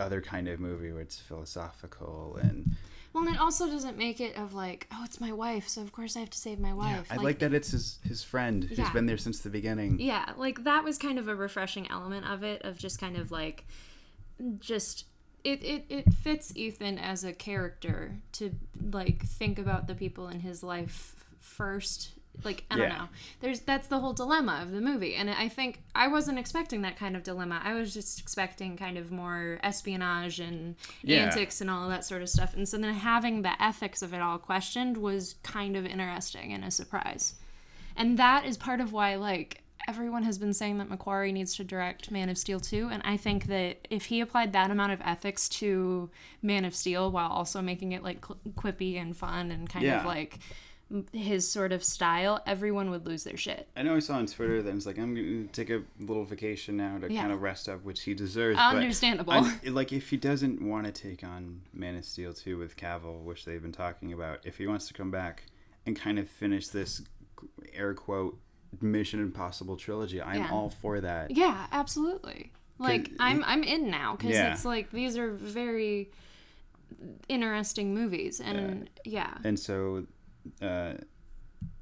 [0.00, 2.74] other kind of movie where it's philosophical and
[3.12, 5.92] Well, and it also doesn't make it of like, oh, it's my wife, so of
[5.92, 7.06] course I have to save my wife.
[7.10, 8.92] Yeah, i like that it's his his friend who's Yeah.
[8.92, 12.42] been there since the beginning Yeah, like that was kind of a refreshing element of
[12.42, 13.66] it, of just kind of like,
[14.58, 15.04] just
[15.44, 18.54] it, it it fits Ethan as a character to
[18.92, 22.12] like think about the people in his life first
[22.44, 22.96] like I don't Yeah.
[22.98, 23.08] know.
[23.40, 26.96] There's that's the whole dilemma of the movie, and I think I wasn't expecting that
[26.96, 27.60] kind of dilemma.
[27.62, 31.24] I was just expecting kind of more espionage and Yeah.
[31.26, 32.54] antics and all that sort of stuff.
[32.54, 36.64] And so then having the ethics of it all questioned was kind of interesting and
[36.64, 37.34] a surprise.
[37.96, 41.64] And that is part of why like everyone has been saying that McQuarrie needs to
[41.64, 45.00] direct Man of Steel 2 and I think that if he applied that amount of
[45.04, 46.08] ethics to
[46.40, 49.98] Man of Steel while also making it like qu- quippy and fun and kind Yeah.
[50.00, 50.38] of like
[51.12, 53.68] his sort of style, everyone would lose their shit.
[53.76, 56.24] I know I saw on Twitter that it's like I'm going to take a little
[56.24, 57.20] vacation now to Yeah.
[57.22, 58.56] kind of rest up, which he deserves.
[58.58, 59.32] but Understandable.
[59.32, 63.22] I- like if he doesn't want to take on Man of Steel 2 with Cavill,
[63.22, 65.44] which they've been talking about, if he wants to come back
[65.86, 67.02] and kind of finish this
[67.72, 68.38] air quote
[68.80, 70.50] Mission Impossible trilogy, I'm Yeah.
[70.50, 71.30] all for that.
[71.30, 72.52] Yeah, absolutely.
[72.78, 74.52] Like I'm I'm in now because Yeah.
[74.52, 76.10] it's like these are very
[77.28, 79.34] interesting movies and yeah.
[79.44, 80.06] And so
[80.60, 80.94] uh,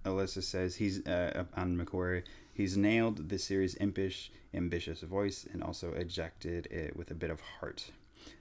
[0.04, 2.24] Alyssa says he's uh, on McQuarrie.
[2.52, 7.40] He's nailed the series' impish, ambitious voice and also ejected it with a bit of
[7.40, 7.90] heart.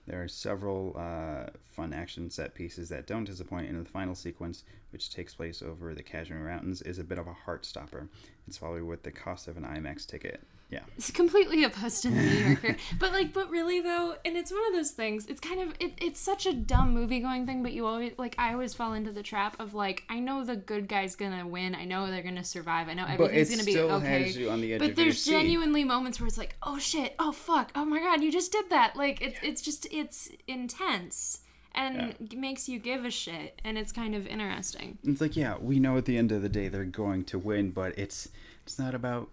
[0.06, 4.64] There are several uh, fun action set pieces that don't disappoint, and the final sequence,
[4.90, 8.08] which takes place over the Kashmir Mountains, is a bit of a heart stopper.
[8.46, 10.42] It's probably with the cost of an IMAX ticket.
[10.70, 10.80] Yeah.
[10.96, 12.76] It's completely opposed to the New Yorker.
[12.98, 15.94] but like but really though, and it's one of those things, it's kind of it,
[15.98, 19.10] it's such a dumb movie going thing, but you always like I always fall into
[19.10, 22.44] the trap of like I know the good guy's gonna win, I know they're gonna
[22.44, 24.22] survive, I know everything's gonna be okay.
[24.24, 25.32] has you on the but there's seat.
[25.32, 28.70] genuinely moments where it's like, oh shit, oh fuck, oh my god, you just did
[28.70, 28.96] that.
[28.96, 31.40] Like it's it's just it's intense
[31.74, 34.98] and makes you give a shit and it's kind of interesting.
[35.04, 37.70] It's like, yeah, we know at the end of the day they're going to win,
[37.70, 38.28] but it's
[38.64, 39.28] it's not about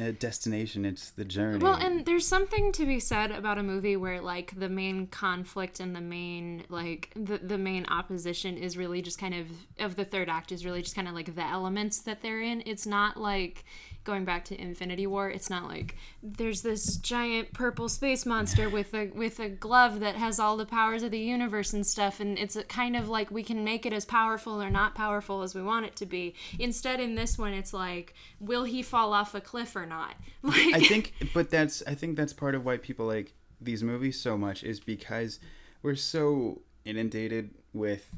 [0.00, 1.58] Uh, destination; it's the journey.
[1.58, 5.80] Well, and there's something to be said about a movie where like the main conflict
[5.80, 10.04] and the main like the the main opposition is really just kind of of the
[10.04, 12.62] third act is really just kind of like the elements that they're in.
[12.64, 13.64] It's not like
[14.04, 15.30] going back to Infinity War.
[15.30, 20.16] It's not like there's this giant purple space monster with a with a glove that
[20.16, 23.42] has all the powers of the universe and stuff and it's kind of like we
[23.42, 26.34] can make it as powerful or not powerful as we want it to be.
[26.58, 30.14] Instead in this one it's like will he fall off a cliff or not?
[30.42, 34.20] Like I think, but that's I think that's part of why people like these movies
[34.20, 35.38] so much is because
[35.82, 38.16] we're so inundated with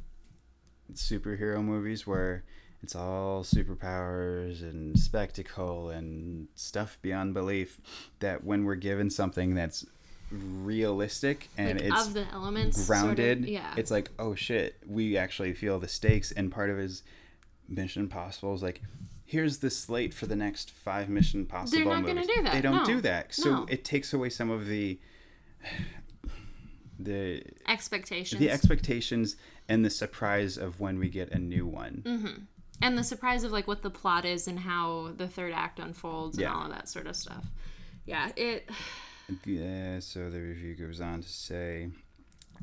[0.94, 2.44] superhero movies where
[2.82, 7.80] it's all superpowers and spectacle and stuff beyond belief
[8.20, 9.84] that when we're given something that's
[10.30, 15.16] realistic and like, it's of the elements sort of- yeah it's like oh shit we
[15.16, 17.02] actually feel the stakes and part of his
[17.68, 18.80] mission impossible is like
[19.26, 22.30] here's the slate for the next five mission possible not gonna movies.
[22.34, 22.84] do that, they don't no.
[22.86, 23.66] do that so No.
[23.68, 24.98] it takes away some of the
[26.98, 29.36] the expectations the expectations
[29.68, 32.42] and the surprise of when we get a new one Mm.
[32.82, 36.38] And the surprise of like what the plot is and how the third act unfolds
[36.38, 36.48] Yeah.
[36.48, 37.46] and all of that sort of stuff
[38.04, 38.68] yeah it
[39.46, 41.88] Yeah, so the review goes on to say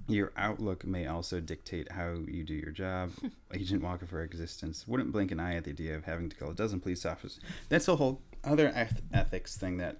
[0.07, 3.11] your outlook may also dictate how you do your job.
[3.53, 6.51] Agent Walker for existence wouldn't blink an eye at the idea of having to kill
[6.51, 7.39] a dozen police officers.
[7.69, 9.97] That's a whole other eth- ethics thing that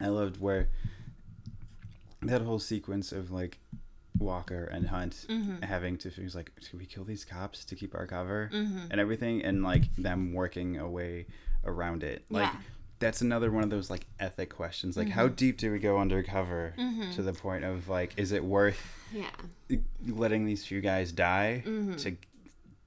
[0.00, 0.68] I loved, where
[2.22, 3.58] that whole sequence of like
[4.18, 5.62] Walker and Hunt Mm-hmm.
[5.62, 8.90] having to he's like, should we kill these cops to keep our cover Mm-hmm.
[8.90, 11.26] and everything, and like them working a way
[11.64, 12.52] around it, like.
[12.52, 12.60] Yeah.
[12.98, 14.96] That's another one of those like ethic questions.
[14.96, 16.72] Like, how deep do we go undercover
[17.12, 18.80] to the point of like, is it worth
[19.12, 19.28] yeah
[20.06, 21.96] letting these few guys die Mm-hmm.
[21.96, 22.16] to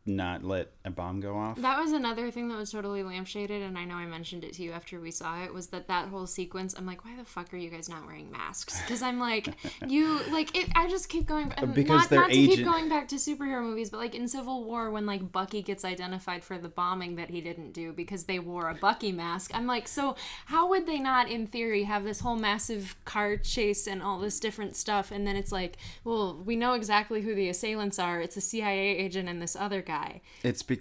[0.07, 1.55] not let a bomb go off?
[1.61, 4.63] that was another thing that was totally lampshaded and i know i mentioned it to
[4.63, 7.53] you after we saw it was that that whole sequence i'm like why the fuck
[7.53, 8.81] are you guys not wearing masks?
[8.81, 9.53] Because i'm like
[9.87, 13.07] you like it i just keep going Because not, their not to keep going back
[13.09, 16.69] to superhero movies but like in civil war when like bucky gets identified for the
[16.69, 20.67] bombing that he didn't do because they wore a bucky mask i'm like so how
[20.67, 24.75] would they not in theory have this whole massive car chase and all this different
[24.75, 25.11] stuff?
[25.11, 28.21] And then it's like well we know exactly who the assailants are.
[28.21, 30.21] It's a cia agent and this other guy.
[30.43, 30.78] It's because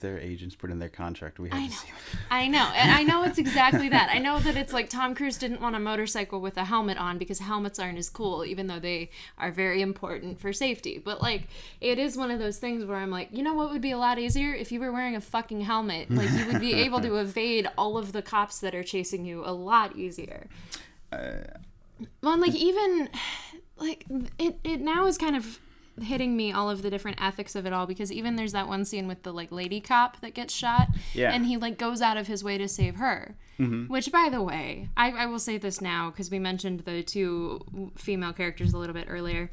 [0.00, 1.38] their agents put in their contract.
[1.38, 1.76] We have I to know.
[1.76, 1.88] see.
[2.30, 2.70] I know.
[2.74, 4.10] And I know it's exactly that.
[4.12, 7.18] I know that it's like Tom Cruise didn't want a motorcycle with a helmet on
[7.18, 11.00] because helmets aren't as cool, even though they are very important for safety.
[11.02, 11.48] But like,
[11.80, 13.98] it is one of those things where I'm like, you know what would be a
[13.98, 16.10] lot easier if you were wearing a fucking helmet?
[16.10, 19.42] Like, you would be able to evade all of the cops that are chasing you
[19.44, 20.48] a lot easier.
[21.12, 21.44] Uh,
[22.22, 23.08] well, and like, even
[23.76, 24.04] like
[24.38, 25.58] it, it now is kind of
[26.02, 28.84] hitting me all of the different ethics of it all because even there's that one
[28.84, 31.32] scene with the like lady cop that gets shot Yeah.
[31.32, 33.84] and he like goes out of his way to save her mm-hmm.
[33.84, 37.90] which by the way I, I will say this now because we mentioned the two
[37.96, 39.50] female characters a little bit earlier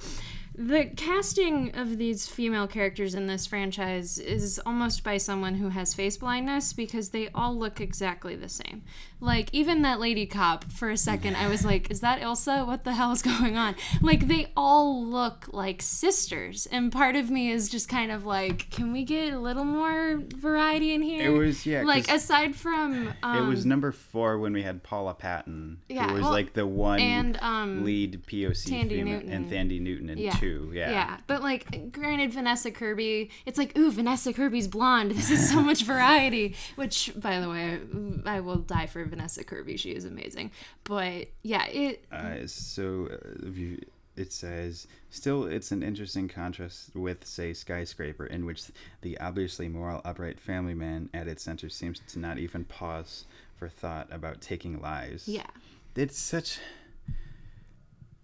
[0.57, 5.93] The casting of these female characters in this franchise is almost by someone who has
[5.93, 8.83] face blindness because they all look exactly the same.
[9.25, 12.65] Like, even that lady cop, for a second, I was like, is that Ilsa?
[12.65, 13.75] What the hell is going on?
[14.01, 16.67] Like, they all look like sisters.
[16.71, 20.21] And part of me is just kind of like, can we get a little more
[20.35, 21.33] variety in here?
[21.33, 21.83] It was yeah.
[21.83, 23.13] Like, aside from.
[23.23, 26.53] Um, it was number four when we had Paula Patton, Yeah, who was well, like
[26.53, 29.31] the one and, um, lead POC Thandie female, Newton.
[29.31, 30.31] and Thandie Newton in yeah.
[30.31, 30.71] two.
[30.73, 30.91] Yeah.
[30.91, 31.17] Yeah.
[31.27, 35.11] But like granted Vanessa Kirby, it's like, ooh, Vanessa Kirby's blonde.
[35.11, 36.55] This is so much variety.
[36.75, 37.79] Which by the way,
[38.25, 39.77] I will die for Vanessa Kirby.
[39.77, 40.51] She is amazing.
[40.83, 43.81] But yeah, it Uh, so uh, you,
[44.17, 48.63] it says still it's an interesting contrast with say skyscraper in which
[49.01, 53.25] the obviously moral upright family man at its center seems to not even pause
[53.57, 55.47] for thought about taking lives yeah.
[55.95, 56.59] it's such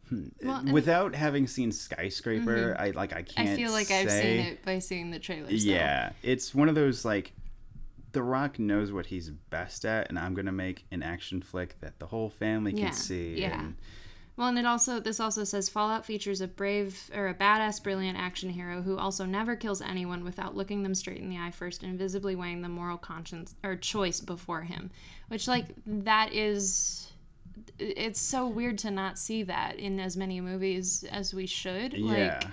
[0.09, 0.27] Hmm.
[0.43, 0.71] Well, Mm-hmm.
[0.73, 4.79] without having seen skyscraper i like i can't I feel like I've seen it by
[4.79, 5.49] seeing the trailers.
[5.65, 5.71] though.
[5.71, 7.31] yeah it's one of those like
[8.13, 11.99] the rock knows what he's best at and i'm gonna make an action flick that
[11.99, 13.59] the whole family can Yeah, see yeah.
[13.59, 13.75] and
[14.37, 18.17] Well, and it also this also says Fallout features a brave or a badass, brilliant
[18.17, 21.83] action hero who also never kills anyone without looking them straight in the eye first
[21.83, 24.89] and visibly weighing the moral conscience or choice before him.
[25.27, 27.11] Which like that is
[27.77, 31.93] it's so weird to not see that in as many movies as we should.
[31.93, 32.39] Yeah.
[32.39, 32.47] Like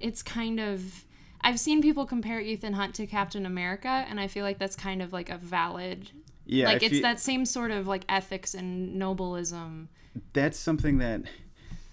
[0.00, 1.04] it's kind of
[1.44, 5.00] I've seen people compare Ethan Hunt to Captain America and I feel like that's kind
[5.02, 6.10] of like a valid
[6.46, 9.88] yeah like it's feel- that same sort of like ethics and nobleism.
[10.32, 11.22] that's something that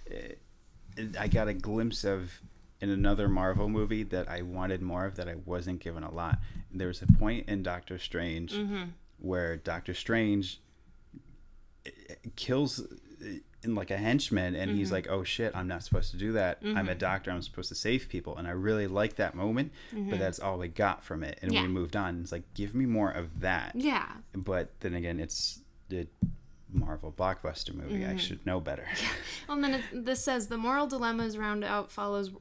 [0.10, 2.42] uh, I got a glimpse of
[2.80, 6.40] in another Marvel movie that I wanted more of that I wasn't given a lot.
[6.74, 8.84] There was a point in Doctor Strange Mm-hmm.
[9.20, 10.60] where Doctor Strange
[11.86, 11.92] uh,
[12.36, 12.82] kills
[13.64, 14.78] in like a henchman and Mm-hmm.
[14.80, 17.70] he's like oh shit i'm not supposed to do that i'm a doctor i'm supposed
[17.70, 21.24] to save people and i really like that moment but that's all we got from
[21.24, 21.56] it and Mm-hmm.
[21.56, 21.62] Yeah.
[21.64, 24.08] we moved on it's like give me more of that Yeah.
[24.34, 26.08] but then again it's the
[26.74, 28.12] marvel blockbuster movie Mm-hmm.
[28.14, 28.86] i should know better
[29.48, 32.32] Well, and then it, this says the moral dilemmas round out follows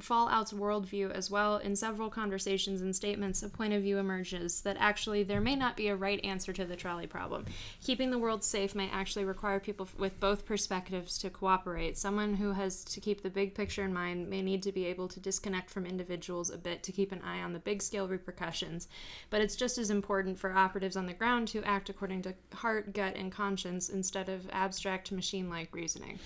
[0.00, 1.58] Fallout's worldview as well.
[1.58, 5.76] In several conversations and statements, a point of view emerges that actually there may not
[5.76, 7.44] be a right answer to the trolley problem.
[7.84, 11.96] Keeping the world safe may actually require people with both perspectives to cooperate.
[11.96, 15.06] Someone who has to keep the big picture in mind may need to be able
[15.08, 18.88] to disconnect from individuals a bit to keep an eye on the big scale repercussions.
[19.30, 22.92] But it's just as important for operatives on the ground to act according to heart,
[22.92, 26.18] gut, and conscience instead of abstract machine like reasoning.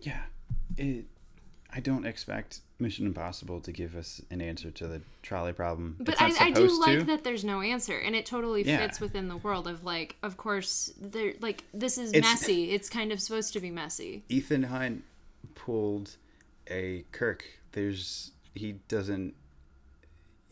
[0.00, 0.20] Yeah,
[0.76, 1.04] it.
[1.72, 5.96] I don't expect Mission Impossible to give us an answer to the trolley problem.
[5.98, 8.78] But I, I do supposed like that there's no answer, and it totally Yeah.
[8.78, 12.70] fits within the world of like, of course, there like this is It's- messy.
[12.70, 14.24] It's kind of supposed to be messy.
[14.28, 15.04] Ethan Hunt
[15.54, 16.16] pulled
[16.70, 17.44] a Kirk.
[17.72, 19.34] There's he doesn't.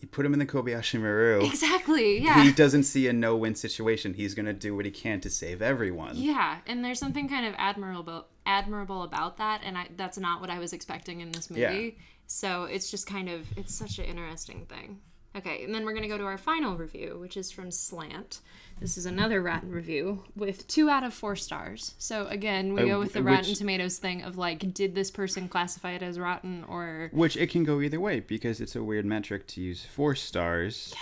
[0.05, 1.47] He put him in the Kobayashi Maru.
[1.47, 2.19] Exactly.
[2.23, 2.43] Yeah.
[2.43, 4.13] He doesn't see a no-win situation.
[4.13, 6.17] He's gonna do what he can to save everyone.
[6.17, 10.51] Yeah, and there's something kind of admirable admirable about that, and I that's not what
[10.51, 11.63] I was expecting in this movie.
[11.63, 12.03] Yeah.
[12.27, 15.01] So it's just kind of it's such an interesting thing.
[15.37, 18.41] Okay, and then we're gonna go to our final review, which is from Slant.
[18.81, 21.95] This is another Rotten review with two out of four stars.
[21.99, 25.11] So again, we Uh, go with the which- Rotten Tomatoes thing of like, did this
[25.11, 28.83] person classify it as rotten or Which it can go either way because it's a
[28.83, 30.95] weird metric to use four stars.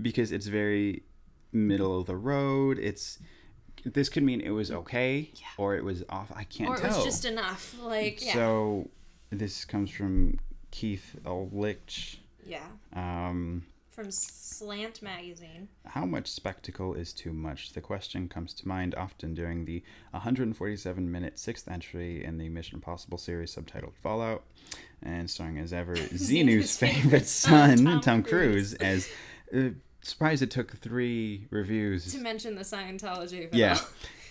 [0.00, 1.02] Because it's very
[1.52, 2.78] middle of the road.
[2.78, 3.18] It's
[3.84, 6.30] this could mean it was okay or it was off.
[6.32, 6.86] I can't tell.
[6.86, 7.76] or it was just enough.
[7.82, 8.90] Like yeah, So
[9.30, 10.38] this comes from
[10.70, 12.18] Keith Uhlich.
[12.46, 15.68] yeah, Um, from Slant magazine.
[15.86, 17.72] how much spectacle is too much?
[17.72, 22.76] The question comes to mind often during the 147 minute sixth entry in the Mission
[22.76, 24.44] Impossible series subtitled Fallout,
[25.02, 29.08] and starring as ever Xenu's favorite son, Tom, Tom Cruise, as.
[29.54, 29.70] Uh,
[30.04, 32.12] surprised it took three reviews.
[32.12, 33.48] To mention the Scientology.
[33.52, 33.78] Yeah,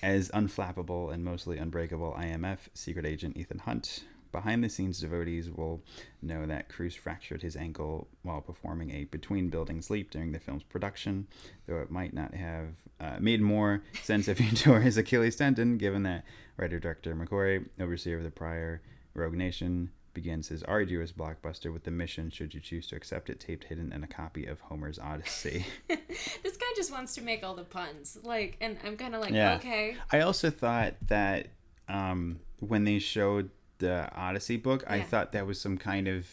[0.04, 4.04] as unflappable and mostly unbreakable IMF secret agent Ethan Hunt.
[4.32, 5.82] Behind the scenes devotees will
[6.22, 10.64] know that Cruise fractured his ankle while performing a between buildings leap during the film's
[10.64, 11.28] production,
[11.68, 12.68] though it might not have
[13.00, 16.24] uh, made more sense if he tore his Achilles tendon, given that
[16.58, 18.82] writer director McQuarrie, overseer of the prior
[19.14, 23.40] Rogue Nation, begins his arduous blockbuster with the mission, should you choose to accept it,
[23.40, 25.66] taped hidden in a copy of Homer's Odyssey.
[25.88, 28.18] this guy just wants to make all the puns.
[28.24, 29.56] Like, and I'm kind of like, Yeah.
[29.56, 29.96] okay.
[30.12, 31.48] I also thought that
[31.88, 33.50] um, when they showed
[33.82, 36.26] the Odyssey book, I thought that was some kind of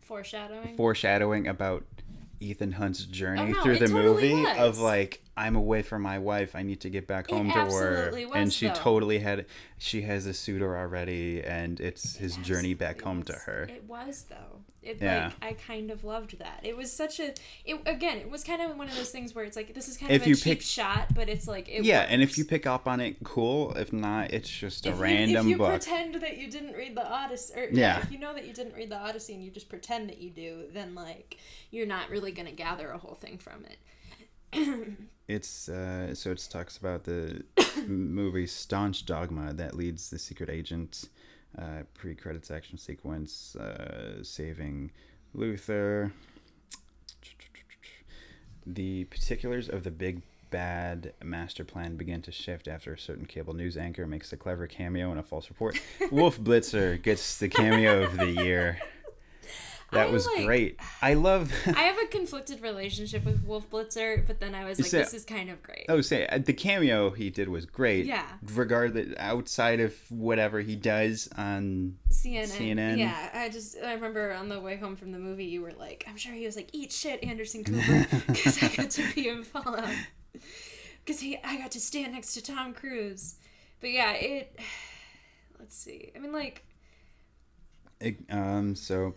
[0.00, 0.76] Foreshadowing.
[0.76, 1.84] foreshadowing about
[2.40, 4.58] Ethan Hunt's journey Oh, no, through the totally movie was.
[4.58, 6.54] of like I'm away from my wife.
[6.54, 7.62] I need to get back It home to her.
[7.64, 8.74] absolutely and she though.
[8.74, 9.46] totally had.
[9.78, 13.62] She has a suitor already, and it's his journey back It home to her.
[13.64, 14.60] It was though.
[14.82, 15.26] It Yeah.
[15.26, 16.60] like I kind of loved that.
[16.64, 17.32] It was such a.
[17.64, 18.18] It again.
[18.18, 20.20] It was kind of one of those things where it's like this is kind If
[20.22, 22.66] of a you cheap pick- shot, but it's like it yeah, and if you pick
[22.66, 23.72] up on it, cool.
[23.72, 25.70] If not, it's just a If you- random if you book.
[25.70, 28.74] pretend that you didn't read the Odyssey, or, yeah, if you know that you didn't
[28.74, 31.38] read the Odyssey and you just pretend that you do, then like
[31.70, 33.78] you're not really gonna gather a whole thing from it.
[35.32, 37.42] It's uh, so it talks about the
[37.86, 41.08] movie Staunch Dogma that leads the secret agent
[41.58, 44.90] uh, pre-credits action sequence uh, saving
[45.32, 46.12] Luther.
[48.66, 50.20] The particulars of the big
[50.50, 54.66] bad master plan begin to shift after a certain cable news anchor makes a clever
[54.66, 55.80] cameo in a false report.
[56.10, 58.78] Wolf Blitzer gets the cameo of the year.
[59.92, 60.80] That I was like- great.
[61.00, 61.52] I love.
[61.66, 65.24] I have a conflicted relationship with Wolf Blitzer, but then I was like, this is
[65.24, 65.86] kind of great.
[65.88, 68.06] Oh, say uh, the cameo he did was great.
[68.06, 68.26] Yeah.
[68.54, 72.48] Regardless, outside of whatever he does on CNN.
[72.48, 72.98] CNN.
[72.98, 76.04] Yeah, I just I remember on the way home from the movie, you were like,
[76.08, 79.44] I'm sure he was like, "Eat shit, Anderson Cooper," because I got to be in
[79.44, 79.88] Fallout.
[81.04, 83.34] Because he, I got to stand next to Tom Cruise.
[83.80, 84.58] But yeah, it.
[85.58, 86.10] Let's see.
[86.16, 86.64] I mean, like,
[88.00, 89.14] It, um, so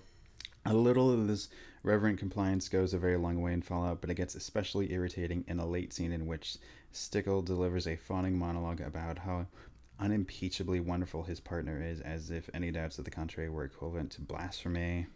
[0.66, 1.48] a little of this
[1.84, 5.60] reverent compliance goes a very long way in Fallout, but it gets especially irritating in
[5.60, 6.58] a late scene in which
[6.92, 9.46] Stickell delivers a fawning monologue about how
[10.00, 14.22] unimpeachably wonderful his partner is, as if any doubts to the contrary were equivalent to
[14.22, 15.08] blasphemy.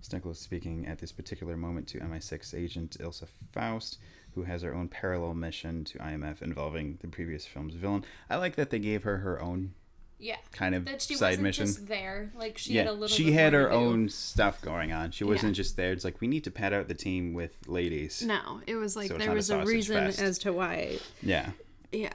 [0.00, 3.98] Stickell is speaking at this particular moment to MI6 agent Ilsa Faust,
[4.34, 8.04] who has her own parallel mission to IMF involving the previous film's villain.
[8.28, 9.74] I like that they gave her her own
[10.22, 12.30] yeah, kind of that she side wasn't mission just there.
[12.36, 13.08] Like she yeah, had a little.
[13.08, 13.78] she bit had more her to do.
[13.80, 15.10] own stuff going on.
[15.10, 15.62] She wasn't Yeah.
[15.62, 15.92] just there.
[15.92, 18.22] It's like we need to pad out the team with ladies.
[18.22, 20.20] No, it was like So there not a was a, reason fest.
[20.22, 21.50] as to why Yeah,
[21.90, 22.12] Yeah.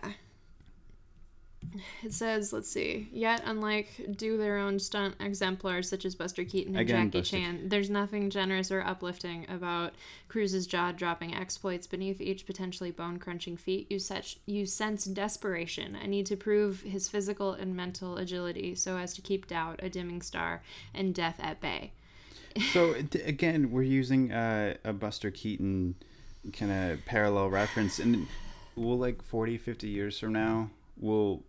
[2.04, 6.74] It says, let's see, yet unlike do their own stunt exemplars such as Buster Keaton
[6.76, 9.94] and Again, Jackie Buster- Chan, there's nothing generous or uplifting about
[10.28, 11.86] Cruise's jaw-dropping exploits.
[11.86, 17.10] Beneath each potentially bone-crunching feat, you such you sense desperation, a need to prove his
[17.10, 20.62] physical and mental agility so as to keep doubt, a dimming star,
[20.94, 21.92] and death at bay.
[22.72, 22.96] so
[23.26, 25.96] again, we're using uh, a Buster Keaton
[26.54, 28.28] kind of parallel reference, and
[28.76, 31.44] we'll like 40, 50 years from now, will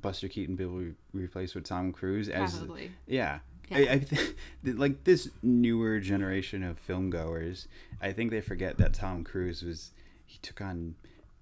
[0.00, 2.92] Buster Keaton be re- replaced with Tom Cruise as Probably.
[3.06, 3.40] Yeah.
[3.70, 3.78] Yeah.
[3.78, 4.34] I, I th-
[4.64, 7.68] like this newer generation of film goers,
[8.00, 9.92] I think they forget that Tom Cruise was
[10.26, 10.94] he took on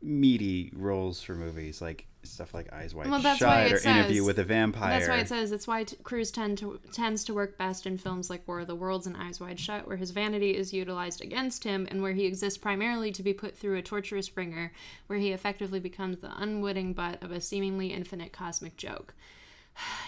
[0.03, 3.89] meaty roles for movies like stuff like Eyes Wide Well, that's why Shut it or
[3.89, 4.91] Interview with a Vampire.
[4.91, 7.99] That's why it says it's why t- Cruise tend to, tends to work best in
[7.99, 11.21] films like War of the Worlds and Eyes Wide Shut, where his vanity is utilized
[11.21, 14.73] against him and where he exists primarily to be put through a torturous ringer,
[15.07, 19.15] where he effectively becomes the unwitting butt of a seemingly infinite cosmic joke.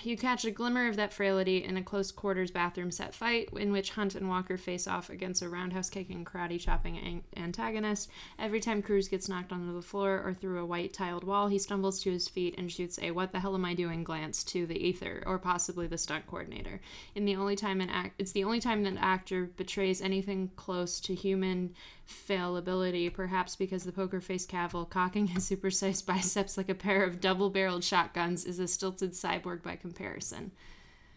[0.02, 3.72] You catch a glimmer of that frailty in a close quarters bathroom set fight in
[3.72, 8.08] which Hunt and Walker face off against a roundhouse kicking, karate chopping an- antagonist.
[8.38, 11.58] Every time Cruise gets knocked onto the floor or through a white tiled wall, he
[11.58, 14.66] stumbles to his feet and shoots a "What the hell am I doing?" glance to
[14.66, 16.80] the ether or possibly the stunt coordinator.
[17.14, 20.50] In the only time an act, it's the only time that an actor betrays anything
[20.56, 21.74] close to human
[22.08, 27.20] fallibility, perhaps because the poker faced Cavill, cocking his supersized biceps like a pair of
[27.20, 30.52] double barreled shotguns, is a stilted cyborg by comparison.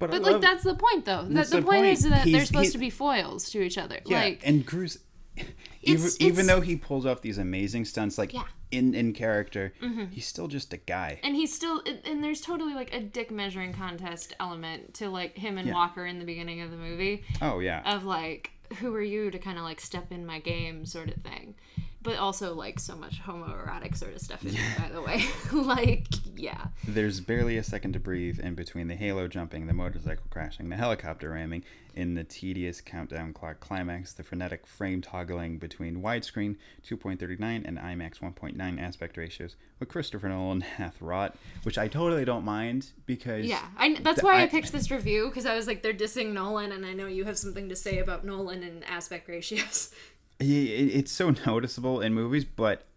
[0.02, 1.26] I But like love- that's the point, though.
[1.30, 2.14] That the, the point, is point.
[2.16, 4.00] that they're supposed he- to be foils to each other.
[4.06, 5.00] yeah, like and Cruise.
[5.84, 8.44] Even, It's- even though he pulls off these amazing stunts, like Yeah.
[8.70, 10.06] in in character, mm-hmm.
[10.12, 11.20] he's still just a guy.
[11.24, 15.38] and he's still and- and there's totally like a dick measuring contest element to like
[15.38, 15.74] him and Yeah.
[15.74, 19.40] Walker in the beginning of the movie Oh yeah, of like who are you to
[19.40, 21.56] kind of like step in my game sort of thing.
[22.04, 25.24] But also like so much homoerotic sort of stuff in it, by the way.
[25.54, 26.68] like yeah.
[26.88, 30.76] There's barely a second to breathe in between the halo jumping, the motorcycle crashing, the
[30.76, 36.56] helicopter ramming, in the tedious countdown clock climax, the frenetic frame toggling between widescreen
[36.88, 42.46] 2.39 and IMAX 1.9 aspect ratios, what Christopher Nolan hath wrought, which I totally don't
[42.46, 45.84] mind because Yeah, I, that's why I, I- picked this review because I was like,
[45.84, 49.28] they're dissing Nolan, and I know you have something to say about Nolan and aspect
[49.28, 49.92] ratios.
[50.42, 52.88] It's so noticeable in movies, but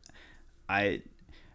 [0.68, 1.02] I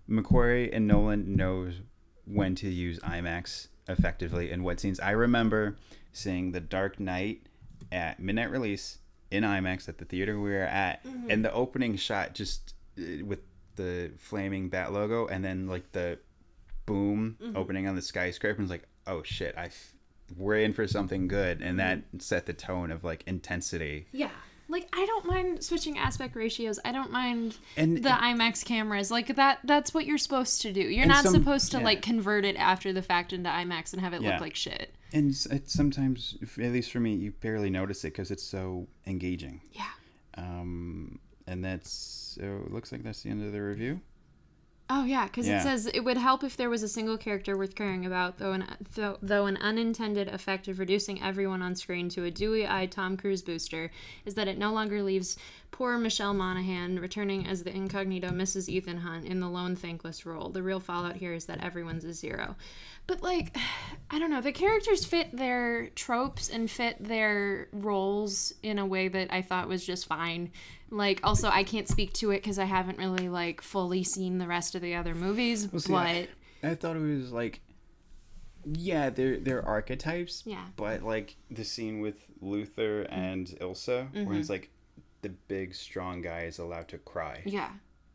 [0.10, 1.82] McQuarrie and Nolan knows
[2.26, 5.00] when to use IMAX effectively in what scenes.
[5.00, 5.78] I remember
[6.14, 7.48] seeing The Dark Knight
[7.92, 9.00] at midnight release
[9.32, 11.30] in IMAX at the theater we were at, mm-hmm.
[11.30, 13.40] and the opening shot just uh, with
[13.76, 16.20] the flaming bat logo, and then like the
[16.86, 17.56] boom mm-hmm.
[17.56, 19.70] opening on the skyscraper, and it's like, oh shit, I.
[20.38, 22.02] We're in for something good, and mm-hmm.
[22.12, 24.30] that set the tone of like intensity Yeah,
[24.70, 26.80] like I don't mind switching aspect ratios.
[26.86, 29.12] I don't mind And- the IMAX cameras.
[29.12, 30.82] Like that that's what you're supposed to do.
[30.82, 31.84] You're not some- supposed to yeah.
[31.84, 34.32] like convert it after the fact into IMAX and have it Yeah.
[34.34, 34.94] look like shit.
[35.12, 39.62] And sometimes, at least for me, you barely notice it because it's so engaging.
[39.74, 39.86] Yeah.
[40.36, 42.44] Um, and that's so.
[42.66, 44.02] It looks like that's the end of the review.
[44.92, 45.60] Oh yeah, because Yeah.
[45.60, 48.54] it says it would help if there was a single character worth caring about, though
[48.54, 48.66] an
[48.96, 53.44] though, though an unintended effect of reducing everyone on screen to a dewy-eyed Tom Cruise
[53.44, 53.92] booster
[54.26, 55.38] is that it no longer leaves
[55.72, 58.68] poor Michelle Monaghan returning as the incognito Mrs.
[58.70, 60.50] Ethan Hunt in the lone thankless role.
[60.50, 62.56] The real fallout here is that everyone's a zero.
[63.08, 63.56] But like,
[64.12, 69.08] I don't know, the characters fit their tropes and fit their roles in a way
[69.08, 70.52] that I thought was just fine.
[70.92, 74.48] Like, also, I can't speak to it because I haven't really like fully seen the
[74.48, 75.70] rest of the other movies.
[75.78, 76.28] see, but I-
[76.62, 77.62] I thought it was like,
[78.66, 80.44] yeah, they're they're archetypes.
[80.46, 80.66] Yeah.
[80.76, 84.34] But like the scene with Luther and Ilsa, where Mm-hmm.
[84.36, 84.70] it's like
[85.22, 87.42] the big strong guy is allowed to cry.
[87.46, 87.72] yeah,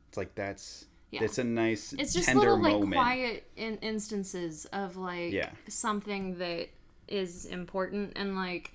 [0.09, 1.21] It's like that's Yeah.
[1.21, 2.93] that's a nice it's just tender little like moment.
[2.95, 5.51] quiet in- instances of like Yeah.
[5.69, 6.69] something that
[7.09, 8.73] is important and like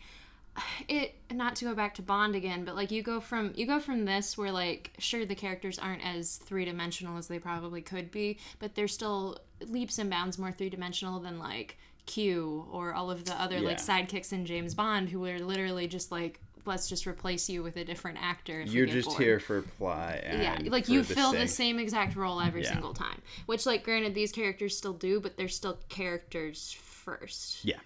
[0.87, 3.79] it not to go back to bond again but like you go from you go
[3.79, 8.37] from this where like sure the characters aren't as three-dimensional as they probably could be
[8.59, 13.33] but they're still leaps and bounds more three-dimensional than like q or all of the
[13.41, 17.61] other like sidekicks in james bond who are literally just like let's just replace you
[17.61, 20.19] with a different actor You're just bored here for plot.
[20.23, 22.71] And yeah like you the fill the same exact role every Yeah.
[22.71, 27.79] single time which like granted these characters still do but they're still characters first Yeah.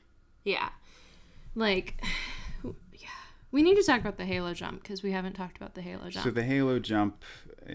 [0.44, 0.70] yeah
[1.56, 2.04] like
[2.64, 3.08] yeah
[3.52, 6.10] we need to talk about the halo jump because we haven't talked about the halo
[6.10, 7.24] jump So the Halo jump,
[7.70, 7.74] uh,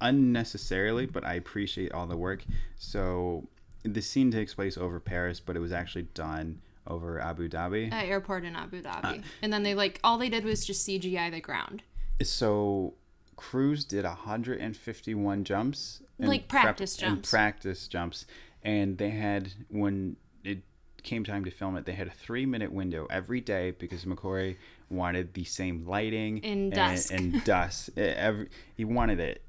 [0.00, 2.44] unnecessarily, but I appreciate all the work.
[2.78, 3.48] So
[3.82, 7.92] the scene takes place over Paris, but it was actually done over Abu Dhabi.
[7.92, 10.86] uh, airport in abu Uh, dhabi and then they like all they did was just
[10.86, 11.82] cgi the ground
[12.22, 12.94] so
[13.36, 17.30] Cruise did 151 jumps, and Like practice and jumps.
[17.30, 18.24] practice jumps,
[18.62, 20.62] and they had when it
[21.02, 24.56] came time to film it, they had a three minute window every day because McQuarrie
[24.88, 27.12] wanted the same lighting In and, dusk.
[27.16, 27.90] and dusk.
[27.96, 29.42] Eh, Every he wanted it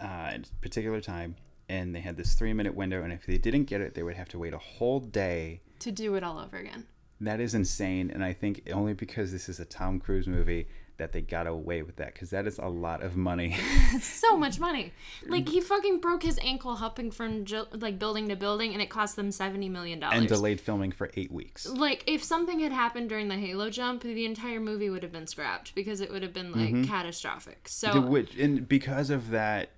[0.00, 1.36] uh, at a particular time,
[1.68, 4.16] and they had this three minute window, and if they didn't get it, they would
[4.16, 5.60] have to wait a whole day.
[5.80, 6.86] To do it all over again.
[7.20, 10.68] That is insane, and I think only because this is a Tom Cruise movie
[10.98, 13.56] that they got away with that because that is a lot of money.
[14.00, 14.92] so much money.
[15.26, 19.16] Like he fucking broke his ankle hopping from like building to building and it cost
[19.16, 20.18] them 70 million dollars.
[20.18, 21.68] And delayed filming for eight weeks.
[21.68, 25.28] like if something had happened during the halo jump the entire movie would have been
[25.28, 26.84] scrapped because it would have been like mm-hmm.
[26.84, 27.68] catastrophic.
[27.68, 29.70] So which and because of that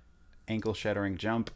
[0.47, 1.51] ankle shattering jump,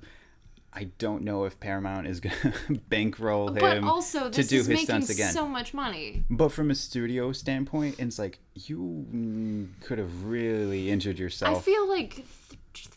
[0.76, 2.54] I don't know if Paramount is gonna
[2.90, 5.32] bankroll but him also to do his stunts again.
[5.34, 10.90] so much money but from a studio standpoint, it's like you mm, could have really
[10.90, 11.58] injured yourself.
[11.58, 12.28] i feel like th-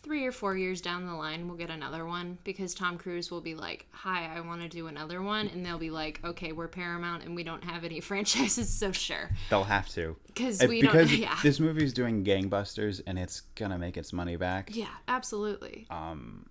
[0.03, 3.39] three or four years down the line we'll get another one because tom cruise will
[3.41, 6.67] be like hi i want to do another one and they'll be like okay we're
[6.67, 10.15] paramount and we don't have any franchises so sure They'll have to.
[10.27, 14.35] because we because don't yeah this movie's doing gangbusters and it's gonna make its money
[14.35, 14.69] back.
[14.73, 16.45] yeah absolutely Um,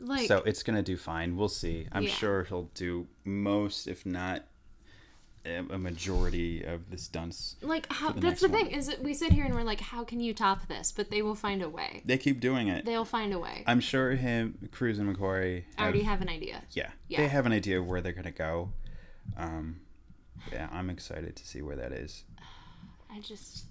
[0.00, 1.36] like so it's gonna do fine.
[1.36, 1.86] We'll see.
[1.92, 2.10] I'm Yeah.
[2.10, 4.44] sure he'll do most, if not
[5.46, 7.56] a a majority of the stunts.
[7.60, 8.64] like how the that's the one.
[8.64, 11.10] thing is that we sit here and we're like how can you top this but
[11.10, 12.86] they will find a way They keep doing it.
[12.86, 16.90] they'll find a way I'm sure him, Cruise, and i already have an idea yeah,
[17.08, 17.18] Yeah.
[17.18, 18.72] they have an idea of where they're gonna go.
[19.36, 19.80] Um,
[20.52, 22.24] yeah, I'm excited to see where that is.
[23.10, 23.64] i just this,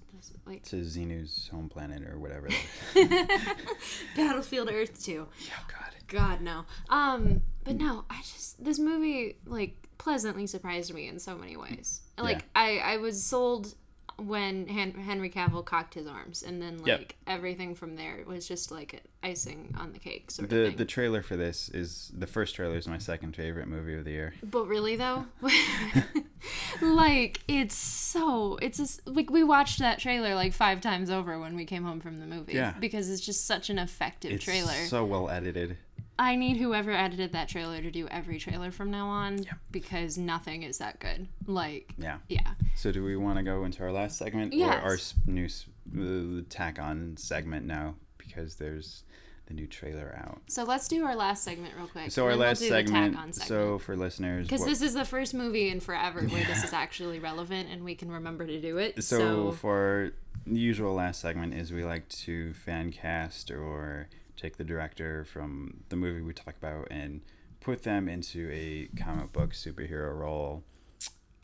[0.46, 2.48] like To Xenu's home planet or whatever.
[4.16, 5.94] Battlefield earth 2 oh God.
[6.08, 11.36] god no um but no i just this movie like pleasantly surprised me in so
[11.36, 12.42] many ways like Yeah.
[12.62, 13.74] i i was sold
[14.18, 17.12] when Hen- henry cavill cocked his arms and then like Yep.
[17.26, 20.84] everything from there was just like icing on the cake sort of The thing the
[20.84, 24.34] trailer for this is the first trailer is my second favorite movie of the year.
[24.42, 25.26] But really though,
[26.82, 31.56] like it's so it's just, like we watched that trailer like five times over when
[31.56, 32.54] we came home from the movie.
[32.54, 32.74] Yeah.
[32.78, 34.72] Because it's just such an effective It's trailer.
[34.86, 35.76] so well edited.
[36.18, 39.40] I need whoever edited that trailer to do every trailer from now on
[39.70, 41.26] because nothing is that good.
[41.46, 42.18] Like Yeah.
[42.28, 42.54] yeah.
[42.76, 44.82] So do we want to go into our last segment Yes.
[44.84, 49.02] or our new uh, tack on segment now because there's
[49.46, 50.40] the new trailer out.
[50.46, 52.10] So let's do our last segment real quick.
[52.10, 55.34] So our we'll last the tack segment, So for listeners, because this is the first
[55.34, 59.02] movie in forever where this is actually relevant and we can remember to do it.
[59.04, 60.12] so, So, for
[60.46, 65.82] the usual last segment is we like to fan cast or take the director from
[65.88, 67.20] the movie we talk about and
[67.60, 70.62] put them into a comic book superhero role.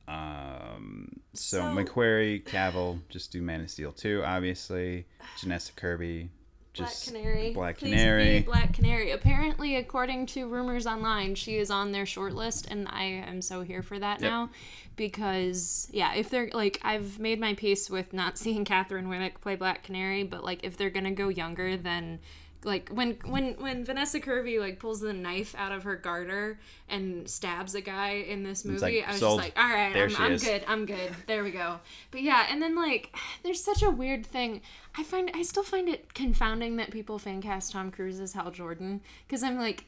[0.09, 5.07] Um, so, So- McQuarrie, Cavill, just do Man of Steel 2, obviously.
[5.41, 6.31] Vanessa Kirby,
[6.73, 7.53] just Black Canary.
[7.53, 8.39] Black Please Canary.
[8.41, 9.11] be Black Canary.
[9.13, 13.63] Apparently, according to rumors online, she is on their short list, and I am so
[13.63, 14.31] here for that Yep.
[14.31, 14.51] now.
[14.97, 19.55] Because yeah, if they're like, I've made my peace with not seeing Katheryn Winnick play
[19.57, 22.19] Black Canary, but like if they're gonna go younger, then
[22.65, 26.59] like when when when Vanessa Kirby like pulls the knife out of her garter
[26.89, 29.41] and stabs a guy in this movie, like, I was sold.
[29.41, 31.11] just like, all right, I'm, I'm good, I'm good.
[31.27, 31.81] There we go.
[32.11, 34.61] But yeah, and then like, there's such a weird thing.
[34.97, 38.51] I find I still find it confounding that people fan cast Tom Cruise as Hal
[38.51, 39.85] Jordan because I'm like,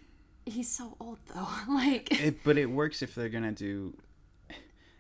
[0.47, 1.49] he's so old though.
[1.69, 3.95] like, It, but it works if they're gonna do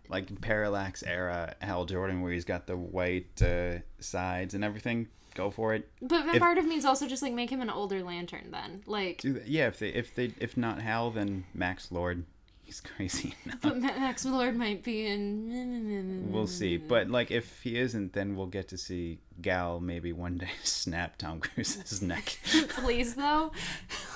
[0.08, 5.08] like parallax era Hal Jordan, where he's got the white uh, sides and everything.
[5.34, 5.88] Go for it.
[6.00, 8.82] but if- part of me is also just like make him an older Lantern then.
[8.86, 9.22] Like.
[9.24, 12.24] Yeah, if they if they if not Hal, then Max Lord.
[12.72, 13.34] He's crazy.
[13.60, 16.30] but Max Lord might be in.
[16.32, 16.78] we'll see.
[16.78, 21.16] But like, if he isn't, then we'll get to see Gal maybe one day snap
[21.18, 22.38] Tom Cruise's neck.
[22.68, 23.52] please though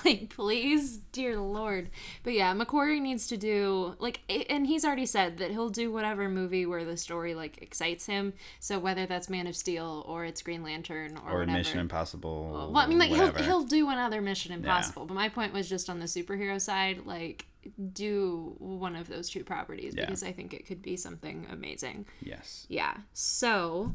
[0.05, 1.89] like please dear lord
[2.23, 6.29] but yeah mcquarrie needs to do like and he's already said that he'll do whatever
[6.29, 10.41] movie where the story like excites him so whether that's man of steel or it's
[10.41, 12.69] green lantern or, or whatever Mission Impossible.
[12.73, 15.89] well i mean like he'll, he'll do another mission impossible but my point was just
[15.89, 17.45] on the superhero side like
[17.93, 20.05] do one of those two properties Yeah.
[20.05, 22.65] because i think it could be something amazing Yes.
[22.69, 23.93] yeah so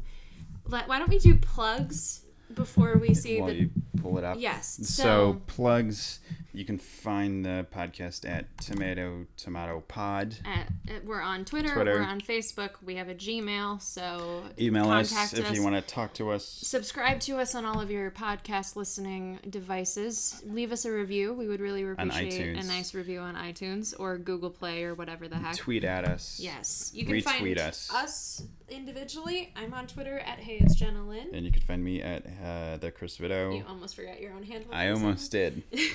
[0.65, 4.37] let, why don't we do plugs before we see While the pull it up.
[4.39, 4.79] Yes.
[4.83, 6.19] So, So, plugs.
[6.55, 10.37] You can find the podcast at Tomato Tomato Pod.
[10.45, 11.93] at, we're on Twitter, Twitter.
[11.93, 12.73] We're on Facebook.
[12.83, 13.81] We have a Gmail.
[13.81, 16.45] So Email us if you want to talk to us.
[16.45, 20.43] Subscribe to us on all of your podcast listening devices.
[20.45, 21.33] Leave us a review.
[21.33, 25.37] We would really appreciate a nice review on iTunes or Google Play or whatever the
[25.37, 25.55] heck.
[25.55, 26.39] Tweet at us.
[26.39, 27.91] Yes, you can Retweet find us.
[27.91, 29.51] us individually.
[29.55, 31.29] I'm on Twitter at Hey It's Jenna Lynn.
[31.33, 33.55] And you can find me at uh, the Chris Vito.
[33.55, 34.69] You almost forgot your own handle.
[34.71, 35.03] I for a second.
[35.03, 35.63] almost did.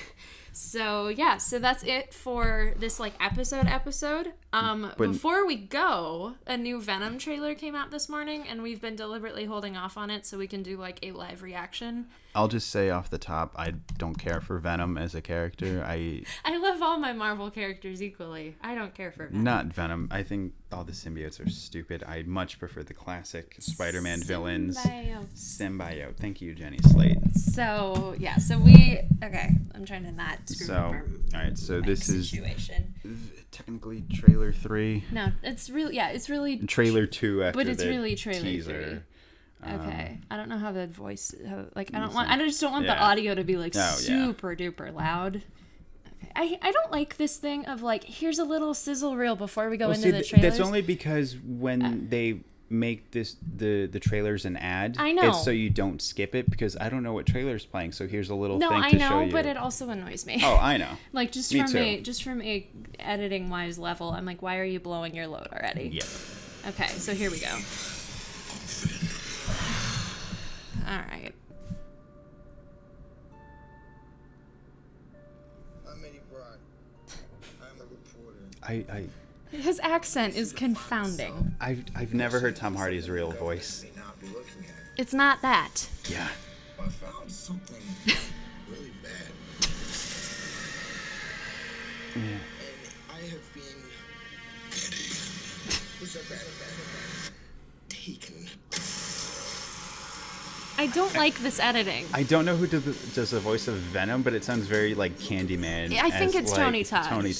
[0.61, 4.33] So yeah, so that's it for this like episode episode.
[4.51, 8.81] Um But- before we go, a new Venom trailer came out this morning and we've
[8.81, 12.07] been deliberately holding off on it so we can do like a live reaction.
[12.35, 15.83] I'll just say off the top, I don't care for Venom as a character.
[15.85, 18.55] I I love all my Marvel characters equally.
[18.61, 19.43] I don't care for Venom.
[19.43, 20.07] not Venom.
[20.11, 22.03] I think all the symbiotes are stupid.
[22.03, 24.77] I much prefer the classic Spider-Man villains.
[25.35, 26.15] Symbiote.
[26.17, 27.17] Thank you, Jenny Slate.
[27.33, 29.49] So yeah, so we okay.
[29.73, 30.97] I'm trying to not screw So, up our
[31.33, 31.57] all right.
[31.57, 32.31] So this is
[33.51, 37.89] technically trailer three, No, it's really yeah, it's really trailer two after But it's the
[37.89, 38.83] really trailer teaser.
[38.83, 38.99] three.
[39.61, 42.61] Um, okay, I don't know how the voice, how, like I don't want, I just
[42.61, 43.93] don't want the audio to be like Oh, yeah.
[43.93, 45.43] super duper loud.
[46.23, 49.69] Okay, I I don't like this thing of like here's a little sizzle reel before
[49.69, 50.57] we go Well, into see, the th- trailers.
[50.57, 52.39] that's only because when uh, they
[52.71, 55.29] make this the the trailers an ad, I know.
[55.29, 57.91] it's so you don't skip it because I don't know what trailer's playing.
[57.93, 59.31] So here's a little no, thing I to show know, you.
[59.31, 60.39] but it also annoys me.
[60.43, 60.91] oh, I know.
[61.13, 62.65] like just me from a just from a
[62.99, 65.89] editing wise level, I'm like, why are you blowing your load already?
[65.93, 66.69] Yeah.
[66.69, 67.57] Okay, so here we go.
[70.89, 71.33] All right.
[75.87, 76.57] I'm Eddie Brock.
[77.61, 78.39] I'm a reporter.
[78.63, 81.55] I I His accent is confounding.
[81.61, 83.83] I've I've never heard Tom Hardy's real voice.
[83.83, 84.99] May not be looking at.
[84.99, 85.87] It's not that.
[86.09, 86.27] Yeah.
[86.81, 87.81] I found something
[88.69, 89.31] really bad,
[92.15, 92.21] Yeah.
[92.21, 92.39] and
[93.11, 93.63] I have been.
[95.99, 96.48] Who's a bad, bad, bad?
[100.79, 102.05] I don't like this editing.
[102.13, 104.95] I don't know who did the, does the voice of Venom, but it sounds very
[104.95, 105.93] like Candyman.
[105.99, 107.03] I think as, it's like, Tony Todd.
[107.09, 107.31] Tony.
[107.31, 107.33] A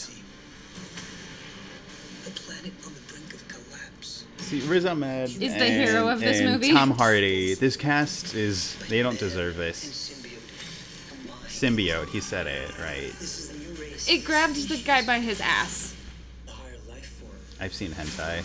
[2.31, 4.25] planet on the brink of collapse.
[4.39, 6.73] See, Riz Ahmed Is the hero of this and movie.
[6.73, 7.53] Tom Hardy.
[7.53, 10.09] This cast is they don't deserve this.
[11.47, 12.09] symbiote.
[12.09, 13.11] He said it right.
[13.19, 14.09] This is a new race.
[14.09, 15.95] It grabbed the guy by his ass.
[16.47, 17.37] A higher life form.
[17.59, 18.43] I've seen hentai.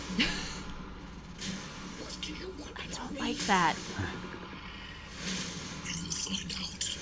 [1.99, 2.73] What do you want?
[2.77, 3.75] I don't like that.
[5.85, 6.97] You'll find out.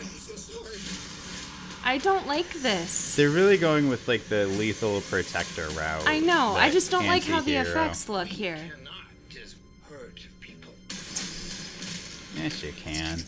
[0.00, 0.78] I'm so sorry.
[1.86, 3.14] I don't like this.
[3.14, 6.06] They're really going with like the lethal protector route.
[6.06, 6.54] I know.
[6.56, 7.82] I just don't like how the anti-hero.
[7.82, 8.56] effects look here.
[8.56, 8.94] Cannot
[9.28, 9.56] just
[9.90, 10.72] hurt people.
[12.36, 13.18] Yes, you can.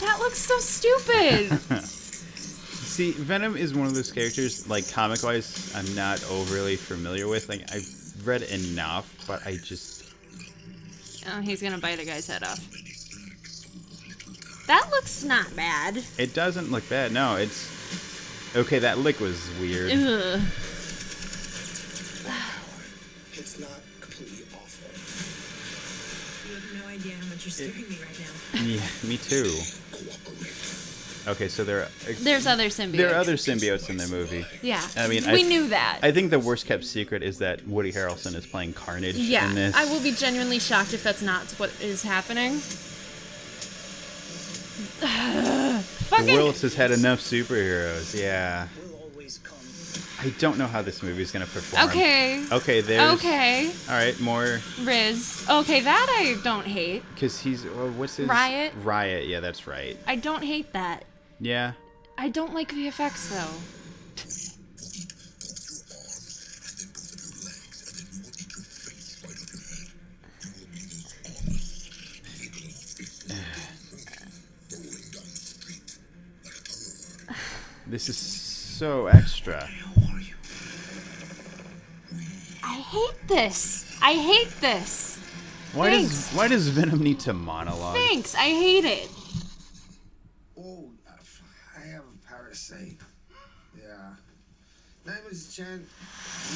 [0.00, 1.84] That looks so stupid.
[1.84, 7.48] See, Venom is one of those characters, like comic wise, I'm not overly familiar with.
[7.48, 7.86] Like, I've
[8.24, 10.12] read enough, but I just.
[11.28, 12.60] oh, he's gonna bite a guy's head off.
[14.66, 16.02] That looks not bad.
[16.18, 17.12] It doesn't look bad.
[17.12, 17.70] No, it's.
[18.56, 19.90] Okay, that lick was weird.
[19.92, 20.40] Ugh.
[23.36, 23.68] It's not
[24.00, 24.88] completely awful.
[26.48, 28.62] You have no idea how much you're scaring me right now.
[28.62, 29.58] Yeah, me too.
[31.26, 31.88] Okay, so there are
[32.20, 32.96] There's other symbiotes.
[32.96, 34.44] there are other symbiotes in the movie.
[34.62, 34.86] Yeah.
[34.96, 35.98] I mean, we I- knew that.
[36.02, 39.48] I think the worst kept secret is that Woody Harrelson is playing Carnage yeah.
[39.48, 39.74] in this.
[39.74, 42.60] I will be genuinely shocked if that's not what is happening.
[46.04, 46.34] The Fucking.
[46.36, 48.14] world has had enough superheroes.
[48.18, 48.68] Yeah.
[48.92, 49.56] Will always come.
[50.20, 51.88] I don't know how this movie is gonna perform.
[51.88, 52.44] Okay.
[52.52, 52.80] Okay.
[52.82, 53.14] There's.
[53.14, 53.70] Okay.
[53.88, 54.18] All right.
[54.20, 54.60] More.
[54.82, 55.44] Riz.
[55.48, 57.02] Okay, that I don't hate.
[57.14, 57.64] Because he's.
[57.64, 58.28] Well, what's his?
[58.28, 58.74] Riot?
[58.82, 59.26] Riot.
[59.26, 59.96] Yeah, that's right.
[60.06, 61.04] I don't hate that.
[61.40, 61.72] Yeah.
[62.16, 63.58] I don't like VFX though.
[77.86, 79.68] This is so extra.
[82.62, 83.98] I hate this.
[84.02, 85.18] I hate this.
[85.74, 87.96] Why does Why does Venom need to monologue?
[87.96, 88.34] Thanks.
[88.34, 89.10] I hate it.
[90.58, 90.90] Oh,
[91.76, 93.00] I have a parasite.
[95.04, 95.12] Yeah.
[95.12, 95.86] Name is Chen.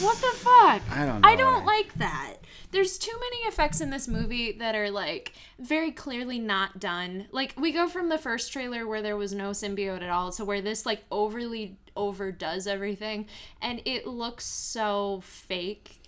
[0.00, 0.82] What the fuck?
[0.90, 1.28] I don't know.
[1.28, 1.66] I don't eh?
[1.66, 2.34] like that.
[2.70, 7.26] There's too many effects in this movie that are like very clearly not done.
[7.32, 10.44] Like we go from the first trailer where there was no symbiote at all to
[10.44, 13.26] where this like overly overdoes everything
[13.60, 16.00] and it looks so fake.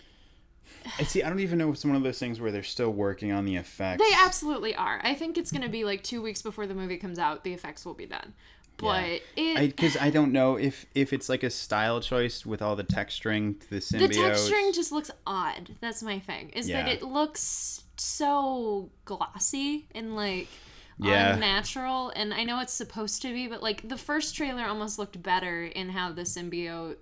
[0.98, 1.22] I see.
[1.22, 3.44] I don't even know if it's one of those things where they're still working on
[3.44, 4.02] the effects.
[4.02, 5.00] They absolutely are.
[5.02, 7.54] I think it's going to be like 2 weeks before the movie comes out the
[7.54, 8.34] effects will be done.
[8.80, 12.76] But it because I, don't know if if it's like a style choice with all
[12.76, 14.08] the texturing to the symbiote.
[14.08, 15.76] the texturing just looks odd.
[15.80, 16.50] That's my thing.
[16.50, 20.48] Is that it looks so glossy and like
[20.98, 21.34] Yeah.
[21.34, 22.12] unnatural.
[22.14, 25.64] And I know it's supposed to be, but like the first trailer almost looked better
[25.64, 26.96] in how the symbiote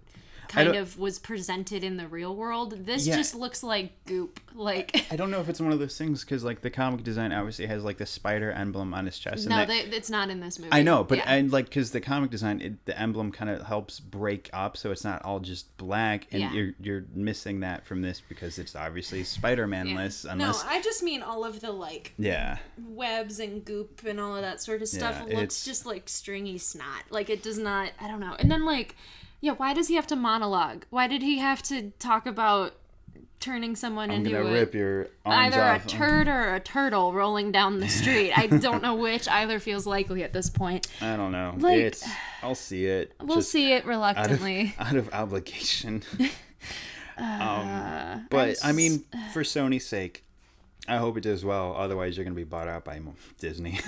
[0.49, 2.87] kind of was presented in the real world.
[2.87, 3.17] This Yeah.
[3.17, 4.41] just looks like goop.
[4.55, 7.33] Like I don't know if it's one of those things because like the comic design
[7.33, 9.49] obviously has like the spider emblem on his chest.
[9.49, 10.71] no, that- they, it's not in this movie.
[10.73, 11.33] I know, but Yeah.
[11.35, 14.91] and like because the comic design, it, the emblem kind of helps break up, so
[14.91, 16.53] it's not all just black, and Yeah.
[16.53, 21.23] you're you're missing that from this because it's obviously Spider-Man-less, unless no, I just mean
[21.23, 25.23] all of the like yeah, webs and goop and all of that sort of stuff
[25.29, 27.05] Yeah, looks just like stringy snot.
[27.11, 27.91] Like it does not.
[28.01, 28.35] I don't know.
[28.39, 28.97] And then like,
[29.41, 30.85] yeah, why does he have to monologue?
[30.91, 32.75] Why did he have to talk about
[33.41, 35.87] turning someone I'm into gonna a, rip your arms either a off.
[35.87, 38.33] turd or a turtle rolling down the street?
[38.37, 40.89] I don't know which either feels likely at this point.
[41.01, 41.55] I don't know.
[41.59, 42.09] Like- it's
[42.43, 43.13] I'll see it.
[43.23, 44.75] We'll see it out of, reluctantly.
[44.79, 46.03] out of obligation.
[47.17, 50.25] Uh, um, but I mean, for Sony's sake,
[50.87, 51.75] I hope it does well.
[51.77, 53.01] Otherwise, you're gonna be bought out by
[53.39, 53.79] Disney.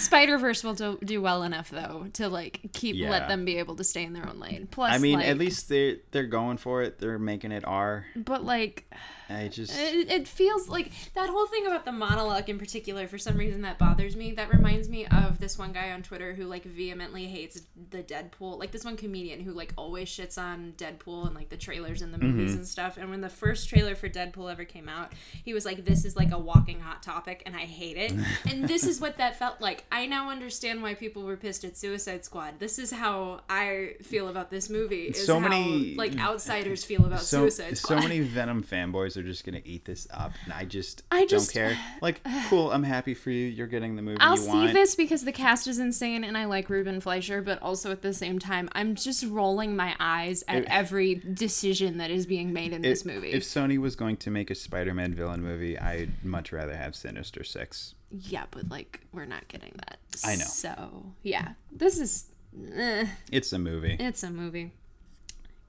[0.00, 3.10] Spider Verse will do, do well enough though to like keep Yeah.
[3.10, 4.66] let them be able to stay in their own lane.
[4.70, 6.98] Plus, I mean, like, at least they they're going for it.
[6.98, 8.06] They're making it R.
[8.16, 8.90] but like.
[9.30, 13.18] I just It, it feels like that whole thing about the monologue in particular for
[13.18, 14.32] some reason that bothers me.
[14.32, 18.58] That reminds me of this one guy on twitter who like vehemently hates the deadpool
[18.58, 22.12] like this one comedian who like always shits on deadpool and like the trailers and
[22.12, 22.58] the movies mm-hmm.
[22.60, 22.96] and stuff.
[22.96, 25.12] And when the first trailer for deadpool ever came out
[25.44, 28.12] he was like this is like a walking hot topic and i hate it.
[28.50, 29.84] And this is what that felt like.
[29.92, 32.58] I now understand why people were pissed at suicide squad.
[32.58, 37.04] This is how i feel about this movie is So how, many- like outsiders feel
[37.04, 37.96] about so suicide Squad.
[37.96, 41.54] so many Venom fanboys are just gonna eat this up, and I just I just-
[41.54, 41.78] don't care.
[42.02, 43.46] Like, cool, I'm happy for you.
[43.46, 44.72] You're getting the movie I'll see want.
[44.72, 48.12] this because the cast is insane and I like Ruben Fleischer, but also at the
[48.14, 52.80] same time, I'm just rolling my eyes at every decision that is being made in
[52.82, 53.32] this movie.
[53.32, 57.44] If Sony was going to make a Spider-Man villain movie, I'd much rather have Sinister
[57.44, 57.94] Six.
[58.10, 59.98] yeah, but like, we're not getting that.
[60.24, 60.44] I know.
[60.44, 62.26] So, yeah, this is.
[62.74, 64.72] Eh, It's a movie, it's a movie.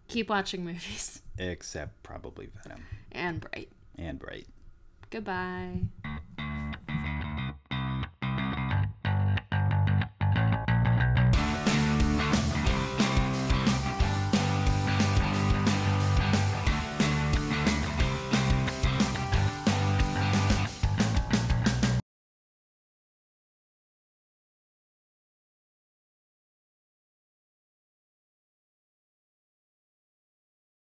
[0.08, 1.22] Keep watching movies.
[1.38, 3.70] except probably Venom and bright.
[3.98, 4.48] And bright.
[5.10, 5.82] Goodbye.